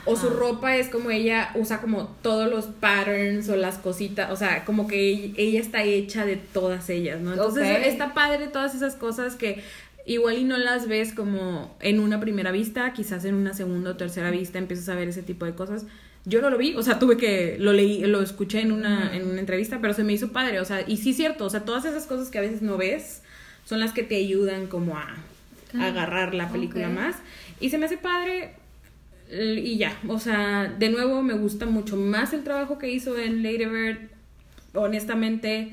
O 0.04 0.16
su 0.16 0.30
ropa 0.30 0.76
es 0.76 0.88
como 0.88 1.10
ella 1.10 1.50
usa 1.54 1.80
como 1.80 2.06
todos 2.22 2.48
los 2.48 2.66
patterns 2.66 3.48
o 3.48 3.56
las 3.56 3.78
cositas, 3.78 4.30
o 4.30 4.36
sea, 4.36 4.64
como 4.64 4.86
que 4.86 5.32
ella, 5.36 5.60
está 5.60 5.82
hecha 5.82 6.24
de 6.24 6.36
todas 6.36 6.88
ellas, 6.88 7.20
¿no? 7.20 7.32
Entonces 7.32 7.86
está 7.86 8.14
padre 8.14 8.46
todas 8.46 8.74
esas 8.74 8.94
cosas 8.94 9.34
que 9.34 9.62
igual 10.06 10.38
y 10.38 10.44
no 10.44 10.56
las 10.56 10.88
ves 10.88 11.12
como 11.12 11.76
en 11.80 12.00
una 12.00 12.20
primera 12.20 12.52
vista, 12.52 12.92
quizás 12.92 13.24
en 13.24 13.34
una 13.34 13.52
segunda 13.52 13.90
o 13.90 13.96
tercera 13.96 14.30
vista 14.30 14.58
empiezas 14.58 14.88
a 14.88 14.94
ver 14.94 15.08
ese 15.08 15.22
tipo 15.22 15.44
de 15.44 15.54
cosas. 15.54 15.84
Yo 16.24 16.40
no 16.40 16.50
lo 16.50 16.58
vi, 16.58 16.74
o 16.74 16.82
sea, 16.82 16.98
tuve 16.98 17.16
que, 17.16 17.56
lo 17.58 17.72
leí, 17.72 18.04
lo 18.04 18.22
escuché 18.22 18.60
en 18.60 18.70
una, 18.70 19.14
en 19.16 19.26
una 19.26 19.40
entrevista, 19.40 19.80
pero 19.80 19.94
se 19.94 20.04
me 20.04 20.12
hizo 20.12 20.30
padre, 20.30 20.60
o 20.60 20.64
sea, 20.64 20.84
y 20.86 20.98
sí 20.98 21.10
es 21.10 21.16
cierto, 21.16 21.44
o 21.44 21.50
sea, 21.50 21.64
todas 21.64 21.84
esas 21.84 22.06
cosas 22.06 22.28
que 22.30 22.38
a 22.38 22.42
veces 22.42 22.62
no 22.62 22.76
ves 22.76 23.22
son 23.64 23.80
las 23.80 23.92
que 23.92 24.02
te 24.02 24.16
ayudan 24.16 24.66
como 24.66 24.96
a 24.96 25.16
agarrar 25.74 26.34
la 26.34 26.48
película 26.50 26.88
más. 26.88 27.16
Y 27.60 27.70
se 27.70 27.78
me 27.78 27.86
hace 27.86 27.98
padre, 27.98 28.54
y 29.30 29.76
ya, 29.76 29.98
o 30.08 30.18
sea, 30.18 30.72
de 30.78 30.88
nuevo 30.88 31.22
me 31.22 31.34
gusta 31.34 31.66
mucho 31.66 31.96
más 31.96 32.32
el 32.32 32.44
trabajo 32.44 32.78
que 32.78 32.90
hizo 32.90 33.18
en 33.18 33.42
Lady 33.42 33.66
Bird. 33.66 33.98
Honestamente, 34.74 35.72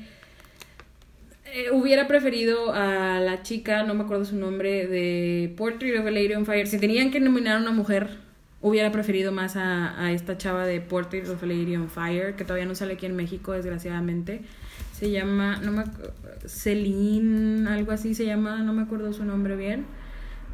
eh, 1.52 1.70
hubiera 1.70 2.06
preferido 2.06 2.72
a 2.72 3.20
la 3.20 3.42
chica, 3.42 3.82
no 3.82 3.94
me 3.94 4.04
acuerdo 4.04 4.24
su 4.24 4.36
nombre, 4.36 4.86
de 4.86 5.54
Portrait 5.56 5.98
of 5.98 6.06
a 6.06 6.10
Lady 6.10 6.34
on 6.34 6.44
Fire. 6.44 6.66
Si 6.66 6.78
tenían 6.78 7.10
que 7.10 7.20
nominar 7.20 7.56
a 7.56 7.60
una 7.60 7.72
mujer, 7.72 8.25
hubiera 8.60 8.90
preferido 8.90 9.32
más 9.32 9.56
a, 9.56 10.00
a 10.00 10.12
esta 10.12 10.38
chava 10.38 10.66
de 10.66 10.80
Portrait 10.80 11.28
of 11.28 11.42
a 11.42 11.46
Lady 11.46 11.76
on 11.76 11.88
Fire, 11.88 12.34
que 12.34 12.44
todavía 12.44 12.66
no 12.66 12.74
sale 12.74 12.94
aquí 12.94 13.06
en 13.06 13.16
México, 13.16 13.52
desgraciadamente. 13.52 14.42
Se 14.92 15.10
llama, 15.10 15.58
no 15.62 15.72
me 15.72 15.84
Celine, 16.46 17.68
algo 17.68 17.92
así 17.92 18.14
se 18.14 18.24
llama, 18.24 18.58
no 18.62 18.72
me 18.72 18.82
acuerdo 18.82 19.12
su 19.12 19.24
nombre 19.24 19.56
bien. 19.56 19.84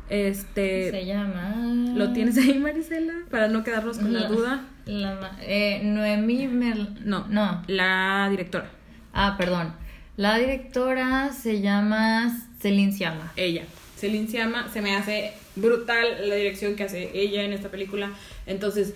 Este, 0.09 0.91
Se 0.91 1.07
llama... 1.07 1.55
¿Lo 1.95 2.13
tienes 2.13 2.37
ahí, 2.37 2.59
Marisela? 2.59 3.15
Para 3.31 3.49
no 3.49 3.65
quedarnos 3.65 3.99
con 3.99 4.13
la, 4.13 4.29
duda. 4.29 4.65
la 4.85 5.39
eh, 5.41 5.81
Noemí 5.85 6.49
Merl... 6.49 6.99
No, 7.05 7.27
No. 7.29 7.63
La 7.67 8.29
directora. 8.31 8.69
Ah, 9.15 9.37
perdón. 9.39 9.73
La 10.17 10.37
directora 10.39 11.33
se 11.33 11.63
llama 11.63 12.31
Celine 12.61 12.93
Sciamma. 12.93 13.33
Ella. 13.37 13.65
Celine 13.97 14.29
Sciamma. 14.29 14.69
Se 14.69 14.83
me 14.83 14.95
hace 14.97 15.33
brutal 15.57 16.29
la 16.29 16.35
dirección 16.35 16.77
que 16.77 16.85
hace 16.85 17.11
ella 17.15 17.43
en 17.43 17.53
esta 17.53 17.71
película. 17.71 18.13
Entonces, 18.47 18.95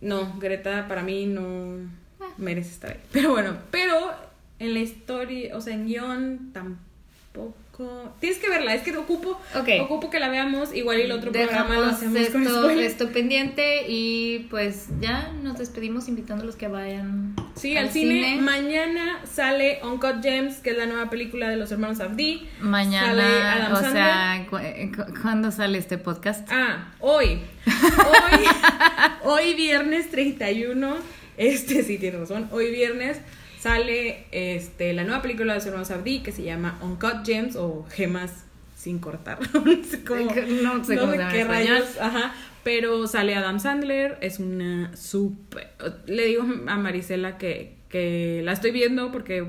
no, 0.00 0.38
Greta 0.38 0.88
para 0.88 1.02
mí 1.02 1.26
no 1.26 1.78
merece 2.36 2.70
estar 2.70 2.90
ahí. 2.92 3.00
Pero 3.12 3.30
bueno, 3.30 3.56
pero 3.70 4.12
en 4.58 4.74
la 4.74 4.80
historia, 4.80 5.56
o 5.56 5.60
sea, 5.60 5.74
en 5.74 5.86
guion 5.86 6.50
tampoco. 6.52 7.54
Tienes 8.20 8.38
que 8.38 8.48
verla, 8.48 8.74
es 8.74 8.82
que 8.82 8.96
ocupo, 8.96 9.38
ocupo 9.80 10.08
que 10.10 10.18
la 10.18 10.28
veamos. 10.28 10.74
Igual 10.74 10.98
y 10.98 11.02
el 11.02 11.12
otro 11.12 11.30
programa 11.32 11.74
lo 11.74 11.84
hacemos 11.86 12.28
con 12.28 12.42
esto, 12.42 12.62
spoilers. 12.62 12.92
esto 12.92 13.08
pendiente 13.12 13.84
y 13.88 14.46
pues 14.50 14.86
ya 15.00 15.30
nos 15.42 15.58
despedimos 15.58 16.08
invitándolos 16.08 16.56
que 16.56 16.68
vayan 16.68 17.34
Sí, 17.54 17.76
al, 17.76 17.90
cine. 17.90 18.36
Mañana 18.40 19.18
sale 19.30 19.80
Uncut 19.82 20.22
Gems, 20.22 20.56
que 20.56 20.70
es 20.70 20.76
la 20.78 20.86
nueva 20.86 21.08
película 21.10 21.48
de 21.48 21.56
los 21.56 21.70
hermanos 21.72 22.00
Abdi. 22.00 22.46
Sale 22.58 22.68
Mañana, 22.70 23.52
Adam 23.54 23.72
o 23.72 23.76
Sandler. 23.76 23.92
sea, 24.04 24.46
cu- 24.50 24.56
eh, 24.58 24.92
cu- 24.94 25.20
¿cuándo 25.22 25.50
sale 25.50 25.78
este 25.78 25.98
podcast? 25.98 26.48
Ah, 26.52 26.92
hoy. 27.00 27.40
Hoy, 27.66 28.46
hoy 29.24 29.54
viernes 29.54 30.10
31. 30.10 30.96
Este 31.36 31.82
sí 31.82 31.98
tiene 31.98 32.18
razón. 32.18 32.48
Hoy 32.52 32.70
viernes 32.70 33.18
sale 33.58 34.26
este, 34.32 34.92
la 34.92 35.04
nueva 35.04 35.22
película 35.22 35.52
de 35.52 35.58
los 35.58 35.66
hermanos 35.66 35.90
Abdi 35.90 36.20
que 36.20 36.32
se 36.32 36.42
llama 36.42 36.78
Uncut 36.82 37.24
Gems 37.24 37.56
o 37.56 37.86
Gemas 37.90 38.44
sin 38.76 38.98
cortar. 38.98 39.38
no 39.54 39.84
sé 39.84 40.04
cómo. 40.04 40.32
No 40.62 40.84
sé 40.84 40.96
cómo 40.96 41.12
se 41.12 41.18
llama 41.18 41.32
qué 41.32 41.44
rayos. 41.44 41.98
Ajá. 42.00 42.34
Pero 42.62 43.06
sale 43.06 43.34
Adam 43.34 43.60
Sandler. 43.60 44.18
Es 44.20 44.38
una 44.38 44.96
súper. 44.96 45.70
Le 46.06 46.26
digo 46.26 46.42
a 46.42 46.76
Marisela 46.76 47.38
que, 47.38 47.74
que 47.88 48.42
la 48.44 48.52
estoy 48.52 48.70
viendo 48.70 49.12
porque 49.12 49.46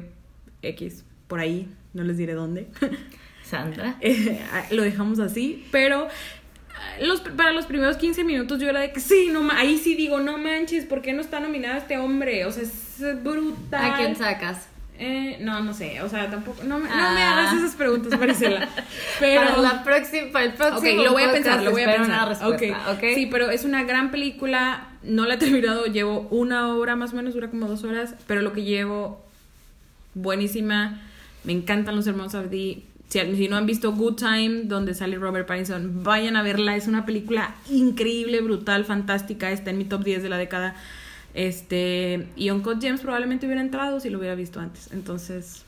X, 0.62 1.04
por 1.28 1.40
ahí. 1.40 1.68
No 1.94 2.04
les 2.04 2.18
diré 2.18 2.34
dónde. 2.34 2.68
Sandra. 3.44 3.98
Eh, 4.02 4.40
lo 4.72 4.84
dejamos 4.84 5.20
así, 5.20 5.66
pero 5.72 6.08
eh, 6.08 7.06
los, 7.06 7.22
para 7.22 7.52
los 7.52 7.66
primeros 7.66 7.98
15 7.98 8.24
minutos 8.24 8.60
yo 8.60 8.70
era 8.70 8.82
de 8.82 8.92
que 8.92 9.00
sí, 9.00 9.30
no, 9.32 9.50
ahí 9.52 9.78
sí 9.78 9.96
digo, 9.96 10.20
no 10.20 10.38
manches, 10.38 10.86
¿por 10.86 11.02
qué 11.02 11.14
no 11.14 11.22
está 11.22 11.40
nominado 11.40 11.78
este 11.78 11.98
hombre? 11.98 12.46
O 12.46 12.52
sea, 12.52 12.64
es 12.64 12.87
brutal. 13.24 13.92
¿A 13.94 13.98
quién 13.98 14.16
sacas? 14.16 14.68
Eh, 15.00 15.38
no, 15.42 15.62
no 15.64 15.76
sé, 15.76 16.02
o 16.02 16.10
sea, 16.10 16.28
tampoco, 16.28 16.64
no, 16.64 16.80
me- 16.80 16.88
no 16.90 16.96
Ah. 16.96 17.12
me 17.14 17.22
hagas 17.22 17.54
esas 17.54 17.76
preguntas, 17.76 18.20
Maricela. 18.20 18.68
Pero... 19.20 19.42
Para, 19.42 19.62
la 19.62 19.84
próxima, 19.84 20.32
para 20.32 20.46
el 20.46 20.54
próximo 20.54 20.78
Ok, 21.02 21.06
lo 21.06 21.12
voy 21.14 21.22
a 21.24 21.32
pensar, 21.32 21.62
lo 21.62 21.70
voy 21.72 21.84
a 21.84 21.86
pensar. 21.86 22.06
una 22.08 22.26
respuesta, 22.26 22.78
Ok. 22.92 22.98
¿ok? 22.98 23.04
Sí, 23.14 23.28
pero 23.28 23.52
es 23.52 23.64
una 23.64 23.84
gran 23.84 24.10
película. 24.10 24.88
No 25.04 25.26
la 25.28 25.36
he 25.36 25.38
terminado, 25.38 25.86
llevo 25.86 26.22
una 26.32 26.74
hora 26.74 26.96
más 26.96 27.14
o 27.14 27.16
menos, 27.16 27.36
dura 27.36 27.50
como 27.52 27.68
dos 27.68 27.84
horas. 27.84 28.16
Pero 28.26 28.42
lo 28.42 28.54
que 28.54 28.64
llevo, 28.64 29.24
buenísima. 30.16 31.00
Me 31.44 31.54
encantan 31.54 31.96
los 31.96 32.08
hermanos 32.08 32.36
Abdi. 32.36 32.84
Si, 33.10 33.20
si 33.36 33.48
no 33.48 33.56
han 33.56 33.66
visto 33.66 33.92
Good 33.94 34.16
Time, 34.16 34.62
donde 34.64 34.94
sale 34.94 35.16
Robert 35.18 35.48
Pattinson, 35.48 36.04
vayan 36.04 36.36
a 36.36 36.42
verla. 36.44 36.76
Es 36.76 36.88
una 36.88 37.06
película 37.06 37.56
increíble, 37.70 38.42
brutal, 38.42 38.84
fantástica. 38.84 39.52
Está 39.52 39.70
en 39.70 39.78
mi 39.78 39.86
top 39.86 40.04
10 40.04 40.24
de 40.24 40.30
la 40.30 40.38
década. 40.38 40.76
Este, 41.38 42.28
y 42.36 42.50
Uncut 42.50 42.82
Gems 42.82 43.02
probablemente 43.02 43.46
hubiera 43.46 43.62
entrado 43.62 44.00
si 44.00 44.10
lo 44.10 44.18
hubiera 44.18 44.34
visto 44.34 44.60
antes. 44.60 44.90
Entonces, 44.92 45.64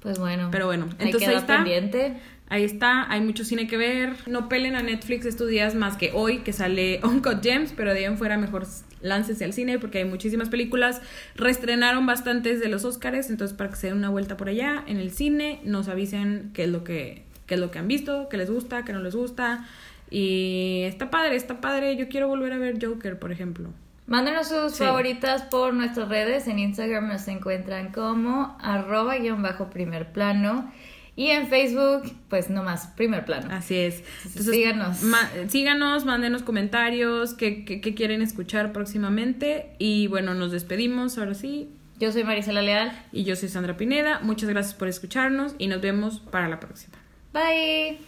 Pues 0.00 0.18
bueno. 0.18 0.50
Pero 0.52 0.66
bueno, 0.66 0.86
entonces 0.98 1.30
ahí 1.30 1.36
está. 1.36 1.56
pendiente. 1.56 2.18
Ahí 2.50 2.62
está, 2.62 3.10
hay 3.10 3.22
mucho 3.22 3.42
cine 3.42 3.66
que 3.66 3.78
ver. 3.78 4.12
No 4.26 4.50
pelen 4.50 4.76
a 4.76 4.82
Netflix 4.82 5.24
estos 5.24 5.48
días 5.48 5.74
más 5.74 5.96
que 5.96 6.12
hoy, 6.12 6.40
que 6.40 6.52
sale 6.52 7.00
Uncut 7.04 7.42
Gems, 7.42 7.72
pero 7.74 7.94
de 7.94 8.00
ahí 8.00 8.04
en 8.04 8.18
fuera 8.18 8.36
mejor 8.36 8.66
láncese 9.00 9.46
al 9.46 9.54
cine 9.54 9.78
porque 9.78 9.96
hay 9.98 10.04
muchísimas 10.04 10.50
películas. 10.50 11.00
Reestrenaron 11.36 12.04
bastantes 12.04 12.60
de 12.60 12.68
los 12.68 12.84
Oscars, 12.84 13.30
entonces 13.30 13.56
para 13.56 13.70
que 13.70 13.76
se 13.76 13.86
den 13.86 13.96
una 13.96 14.10
vuelta 14.10 14.36
por 14.36 14.50
allá 14.50 14.84
en 14.86 14.98
el 14.98 15.10
cine, 15.10 15.60
nos 15.64 15.88
avisen 15.88 16.50
qué 16.52 16.64
es 16.64 16.70
lo 16.70 16.84
que, 16.84 17.22
qué 17.46 17.54
es 17.54 17.60
lo 17.60 17.70
que 17.70 17.78
han 17.78 17.88
visto, 17.88 18.28
qué 18.28 18.36
les 18.36 18.50
gusta, 18.50 18.84
qué 18.84 18.92
no 18.92 19.00
les 19.00 19.14
gusta. 19.14 19.66
Y 20.10 20.82
está 20.84 21.10
padre, 21.10 21.36
está 21.36 21.62
padre. 21.62 21.96
Yo 21.96 22.10
quiero 22.10 22.28
volver 22.28 22.52
a 22.52 22.58
ver 22.58 22.76
Joker, 22.84 23.18
por 23.18 23.32
ejemplo. 23.32 23.70
Mándenos 24.08 24.48
sus 24.48 24.72
Sí. 24.72 24.82
favoritas 24.84 25.42
por 25.42 25.72
nuestras 25.74 26.08
redes. 26.08 26.48
En 26.48 26.58
Instagram 26.58 27.06
nos 27.08 27.28
encuentran 27.28 27.92
como 27.92 28.56
arroba 28.60 29.16
guion 29.18 29.40
bajo 29.42 29.70
primer 29.70 30.12
plano. 30.12 30.72
Y 31.14 31.28
en 31.30 31.48
Facebook, 31.48 32.10
pues 32.28 32.48
nomás 32.48 32.86
primer 32.96 33.24
plano. 33.24 33.48
Así 33.52 33.76
es. 33.76 34.02
Síganos. 34.28 35.02
ma- 35.02 35.28
síganos, 35.48 36.04
mándenos 36.04 36.42
comentarios, 36.42 37.34
qué, 37.34 37.64
qué, 37.64 37.80
qué 37.80 37.94
quieren 37.94 38.22
escuchar 38.22 38.72
próximamente. 38.72 39.74
Y 39.78 40.06
bueno, 40.06 40.34
nos 40.34 40.52
despedimos 40.52 41.18
ahora 41.18 41.34
sí. 41.34 41.70
Yo 41.98 42.12
soy 42.12 42.22
Marisela 42.24 42.62
Leal. 42.62 42.92
Y 43.12 43.24
yo 43.24 43.34
soy 43.36 43.48
Sandra 43.48 43.76
Pineda. 43.76 44.20
Muchas 44.22 44.48
gracias 44.48 44.74
por 44.74 44.86
escucharnos 44.88 45.54
y 45.58 45.66
nos 45.66 45.80
vemos 45.80 46.20
para 46.20 46.48
la 46.48 46.60
próxima. 46.60 46.96
Bye. 47.32 47.98